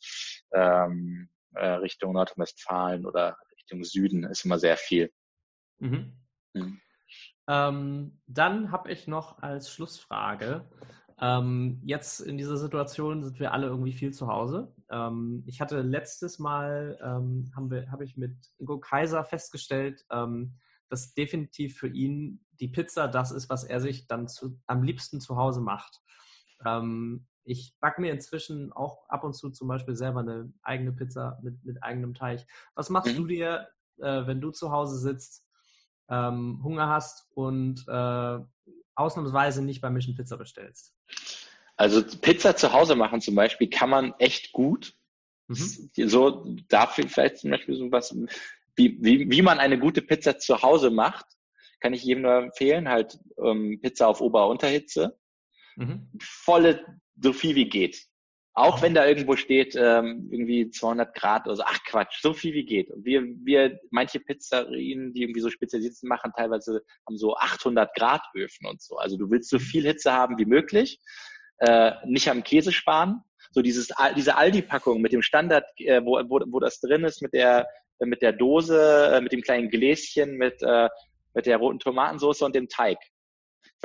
[0.55, 3.37] ähm, äh, Richtung Nordrhein-Westfalen oder
[3.67, 5.13] Richtung Süden ist immer sehr viel.
[5.79, 6.13] Mhm.
[6.55, 6.81] Mhm.
[7.49, 10.69] Ähm, dann habe ich noch als Schlussfrage,
[11.19, 14.75] ähm, jetzt in dieser Situation sind wir alle irgendwie viel zu Hause.
[14.91, 20.55] Ähm, ich hatte letztes Mal, ähm, habe hab ich mit Ingo Kaiser festgestellt, ähm,
[20.89, 25.21] dass definitiv für ihn die Pizza das ist, was er sich dann zu, am liebsten
[25.21, 26.01] zu Hause macht.
[26.65, 31.39] Ähm, ich backe mir inzwischen auch ab und zu zum Beispiel selber eine eigene Pizza
[31.43, 32.45] mit, mit eigenem Teig.
[32.75, 33.17] Was machst mhm.
[33.17, 33.69] du dir,
[33.99, 35.47] äh, wenn du zu Hause sitzt,
[36.09, 38.39] ähm, Hunger hast und äh,
[38.97, 40.93] ausnahmsweise nicht bei Mission Pizza bestellst?
[41.77, 44.95] Also Pizza zu Hause machen zum Beispiel kann man echt gut.
[45.49, 45.91] Mhm.
[46.09, 48.17] So dafür vielleicht zum Beispiel so was,
[48.75, 51.27] wie, wie, wie man eine gute Pizza zu Hause macht,
[51.79, 52.89] kann ich jedem nur empfehlen.
[52.89, 55.17] Halt ähm, Pizza auf Ober-Unterhitze.
[55.77, 56.11] Mhm.
[56.21, 56.85] Volle
[57.21, 58.07] so viel wie geht.
[58.59, 61.63] Auch wenn da irgendwo steht, ähm, irgendwie 200 Grad oder so.
[61.67, 62.91] Ach Quatsch, so viel wie geht.
[62.91, 67.95] Und wir, wir, manche Pizzerien, die irgendwie so spezialisiert sind, machen teilweise, haben so 800
[67.95, 68.97] Grad Öfen und so.
[68.97, 71.01] Also du willst so viel Hitze haben wie möglich,
[71.59, 73.21] äh, nicht am Käse sparen.
[73.51, 77.35] So dieses, diese Aldi-Packung mit dem Standard, äh, wo, wo, wo das drin ist, mit
[77.35, 77.69] der,
[78.01, 80.89] mit der Dose, äh, mit dem kleinen Gläschen, mit, äh,
[81.35, 82.99] mit der roten Tomatensauce und dem Teig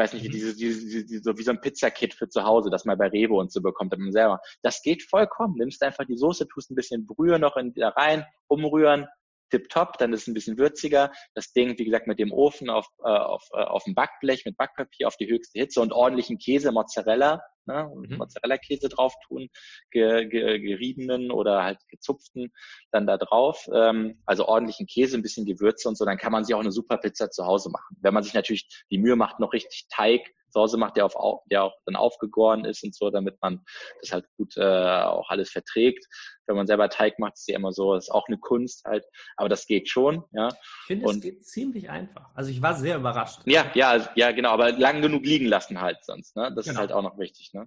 [0.01, 2.97] weiß nicht, diese, diese, diese, so wie so ein Pizzakit für zu Hause, das man
[2.97, 4.39] bei Revo und so bekommt, man selber.
[4.63, 5.55] Das geht vollkommen.
[5.57, 9.07] Nimmst einfach die Soße, tust ein bisschen Brühe noch in, da rein, umrühren,
[9.51, 11.11] tipptopp, dann ist es ein bisschen würziger.
[11.35, 14.57] Das Ding, wie gesagt, mit dem Ofen auf, äh, auf, äh, auf dem Backblech mit
[14.57, 18.17] Backpapier auf die höchste Hitze und ordentlichen Käse, Mozzarella, ne, mhm.
[18.17, 19.49] Mozzarella-Käse drauf tun,
[19.91, 22.51] ge, ge, geriebenen oder halt gezupften,
[22.91, 23.69] dann da drauf.
[23.73, 26.71] Ähm, also ordentlichen Käse, ein bisschen Gewürze und so, dann kann man sich auch eine
[26.71, 27.97] super Pizza zu Hause machen.
[28.01, 31.15] Wenn man sich natürlich die Mühe macht, noch richtig Teig zu Hause macht, der, auf,
[31.49, 33.63] der auch dann aufgegoren ist und so, damit man
[34.01, 36.05] das halt gut äh, auch alles verträgt.
[36.45, 39.05] Wenn man selber Teig macht, ist ja immer so, das ist auch eine Kunst halt,
[39.37, 40.49] aber das geht schon, ja.
[40.49, 42.29] Ich finde, es geht ziemlich einfach.
[42.35, 43.39] Also ich war sehr überrascht.
[43.45, 46.51] Ja, ja, ja, genau, aber lang genug liegen lassen halt sonst, ne?
[46.55, 46.73] Das genau.
[46.73, 47.60] ist halt auch noch wichtig, ne?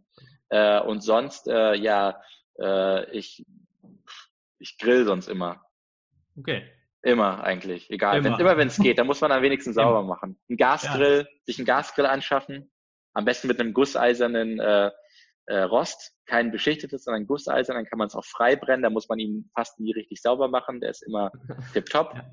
[0.49, 2.20] Äh, und sonst, äh, ja,
[2.59, 3.45] äh, ich,
[4.59, 5.64] ich grill sonst immer.
[6.36, 6.70] Okay.
[7.03, 8.18] Immer eigentlich, egal.
[8.18, 10.38] Immer, wenn, immer wenn es geht, dann muss man am wenigsten sauber machen.
[10.49, 11.38] Ein Gasgrill, ja.
[11.45, 12.70] sich einen Gasgrill anschaffen,
[13.12, 14.90] am besten mit einem gusseisernen äh,
[15.47, 19.09] äh, Rost, kein beschichtetes, sondern Gusseisen, dann kann man es auch frei brennen, da muss
[19.09, 21.30] man ihn fast nie richtig sauber machen, der ist immer
[21.74, 22.30] tipptopp, ja.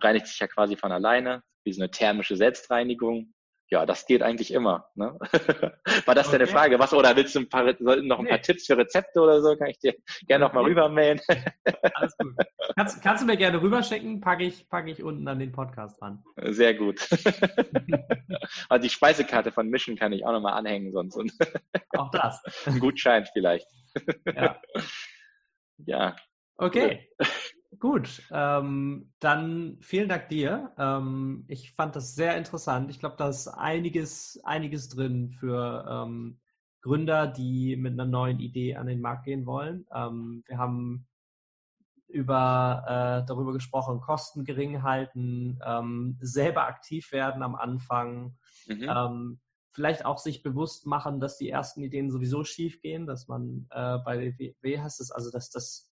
[0.00, 3.33] reinigt sich ja quasi von alleine, wie so eine thermische Selbstreinigung.
[3.74, 4.88] Ja, das geht eigentlich immer.
[4.94, 5.18] Ne?
[6.06, 6.38] War das okay.
[6.38, 6.78] deine Frage?
[6.78, 8.38] Was oder willst du ein paar, noch ein paar nee.
[8.38, 9.56] Tipps für Rezepte oder so?
[9.56, 9.96] Kann ich dir
[10.28, 11.20] gerne noch mal rübermailen.
[11.94, 12.36] Alles gut.
[12.76, 14.20] Kannst, kannst du mir gerne rüberschicken?
[14.20, 16.22] Packe ich, packe ich unten an den Podcast dran.
[16.36, 17.04] Sehr gut.
[18.68, 21.18] Aber die Speisekarte von Mission kann ich auch noch mal anhängen sonst.
[21.96, 22.44] auch das.
[22.66, 23.66] Ein Gutschein vielleicht.
[24.24, 24.62] Ja.
[25.78, 26.16] ja.
[26.58, 27.08] Okay.
[27.78, 30.72] Gut, ähm, dann vielen Dank dir.
[30.78, 32.90] Ähm, ich fand das sehr interessant.
[32.90, 36.40] Ich glaube, da ist einiges, einiges drin für ähm,
[36.82, 39.86] Gründer, die mit einer neuen Idee an den Markt gehen wollen.
[39.94, 41.06] Ähm, wir haben
[42.08, 48.88] über, äh, darüber gesprochen, Kosten gering halten, ähm, selber aktiv werden am Anfang, mhm.
[48.88, 49.40] ähm,
[49.72, 53.98] vielleicht auch sich bewusst machen, dass die ersten Ideen sowieso schief gehen, dass man äh,
[53.98, 55.93] bei WW heißt es, also dass das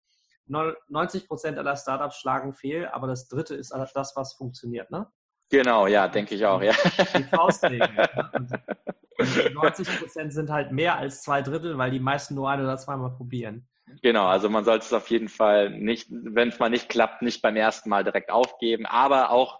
[0.49, 5.07] 90 Prozent aller Startups schlagen fehl, aber das dritte ist das, was funktioniert, ne?
[5.51, 6.73] Genau, ja, denke ich auch, ja.
[7.17, 7.89] Die Faustregel.
[7.89, 9.51] Ne?
[9.53, 13.11] 90 Prozent sind halt mehr als zwei Drittel, weil die meisten nur ein oder zweimal
[13.11, 13.67] probieren.
[14.01, 17.41] Genau, also man sollte es auf jeden Fall nicht, wenn es mal nicht klappt, nicht
[17.41, 19.59] beim ersten Mal direkt aufgeben, aber auch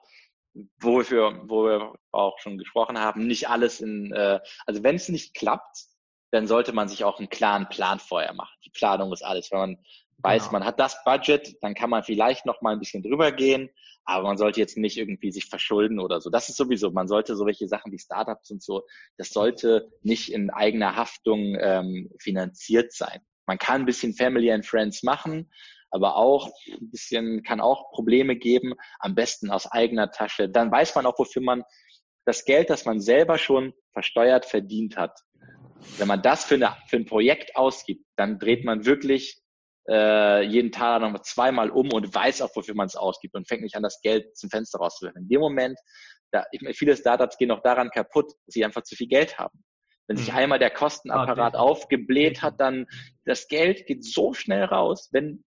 [0.79, 5.09] wo wir, wo wir auch schon gesprochen haben, nicht alles in, äh, also wenn es
[5.09, 5.85] nicht klappt,
[6.31, 8.55] dann sollte man sich auch einen klaren Plan vorher machen.
[8.65, 9.51] Die Planung ist alles.
[9.51, 9.77] Wenn man
[10.19, 10.53] weiß, genau.
[10.53, 13.69] man hat das Budget, dann kann man vielleicht noch mal ein bisschen drüber gehen,
[14.05, 16.29] aber man sollte jetzt nicht irgendwie sich verschulden oder so.
[16.29, 18.83] Das ist sowieso, man sollte so welche Sachen wie Startups und so,
[19.17, 23.21] das sollte nicht in eigener Haftung ähm, finanziert sein.
[23.45, 25.51] Man kann ein bisschen Family and Friends machen,
[25.91, 30.49] aber auch ein bisschen, kann auch Probleme geben, am besten aus eigener Tasche.
[30.49, 31.63] Dann weiß man auch, wofür man
[32.25, 35.19] das Geld, das man selber schon versteuert verdient hat.
[35.97, 39.41] Wenn man das für, eine, für ein Projekt ausgibt, dann dreht man wirklich
[39.89, 43.63] äh, jeden Tag noch zweimal um und weiß auch, wofür man es ausgibt und fängt
[43.63, 45.23] nicht an, das Geld zum Fenster rauszuwerfen.
[45.23, 45.77] In dem Moment,
[46.31, 49.37] da, ich meine, viele Startups gehen auch daran kaputt, dass sie einfach zu viel Geld
[49.39, 49.63] haben.
[50.07, 50.37] Wenn sich mhm.
[50.37, 52.87] einmal der Kostenapparat ah, aufgebläht hat, dann
[53.25, 55.09] das Geld geht so schnell raus.
[55.11, 55.43] Wenn,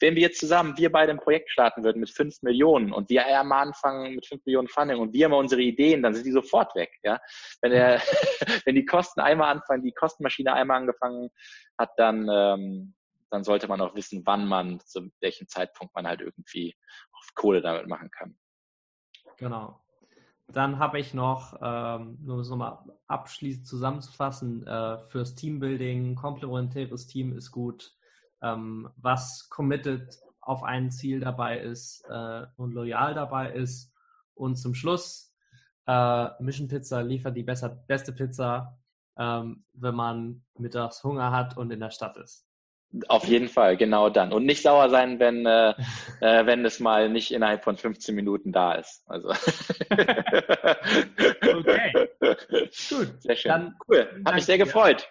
[0.00, 3.26] wenn wir jetzt zusammen, wir beide ein Projekt starten würden mit fünf Millionen und wir
[3.38, 6.74] am Anfang mit fünf Millionen Funding und wir haben unsere Ideen, dann sind die sofort
[6.74, 6.90] weg.
[7.02, 7.20] Ja,
[7.60, 8.00] wenn der,
[8.64, 11.30] wenn die Kosten einmal anfangen, die Kostenmaschine einmal angefangen
[11.78, 12.94] hat, dann ähm,
[13.30, 16.74] dann sollte man auch wissen, wann man, zu welchem Zeitpunkt man halt irgendwie
[17.12, 18.36] auf Kohle damit machen kann.
[19.38, 19.80] Genau.
[20.48, 27.06] Dann habe ich noch, ähm, nur um es nochmal abschließend zusammenzufassen, äh, fürs Teambuilding, komplementäres
[27.06, 27.94] Team ist gut,
[28.42, 33.92] ähm, was committed auf ein Ziel dabei ist äh, und loyal dabei ist.
[34.34, 35.34] Und zum Schluss,
[35.86, 38.78] äh, Mission Pizza liefert die besser, beste Pizza,
[39.18, 42.46] ähm, wenn man mittags Hunger hat und in der Stadt ist.
[43.06, 44.32] Auf jeden Fall, genau dann.
[44.32, 45.74] Und nicht sauer sein, wenn, äh,
[46.20, 49.04] äh, wenn es mal nicht innerhalb von 15 Minuten da ist.
[49.06, 49.28] Also.
[51.50, 52.08] okay.
[52.88, 53.22] Gut.
[53.22, 53.50] Sehr schön.
[53.50, 54.22] Dann, cool.
[54.24, 55.08] Hat mich sehr gefreut.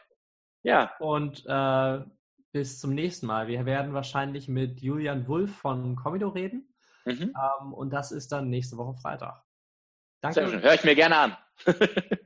[0.63, 0.91] Ja.
[0.99, 1.99] Und äh,
[2.51, 3.47] bis zum nächsten Mal.
[3.47, 6.73] Wir werden wahrscheinlich mit Julian Wulff von Comido reden.
[7.05, 7.33] Mhm.
[7.61, 9.43] Ähm, und das ist dann nächste Woche Freitag.
[10.21, 10.41] Danke.
[10.41, 10.61] Sehr schön.
[10.61, 11.37] Hör ich mir gerne an.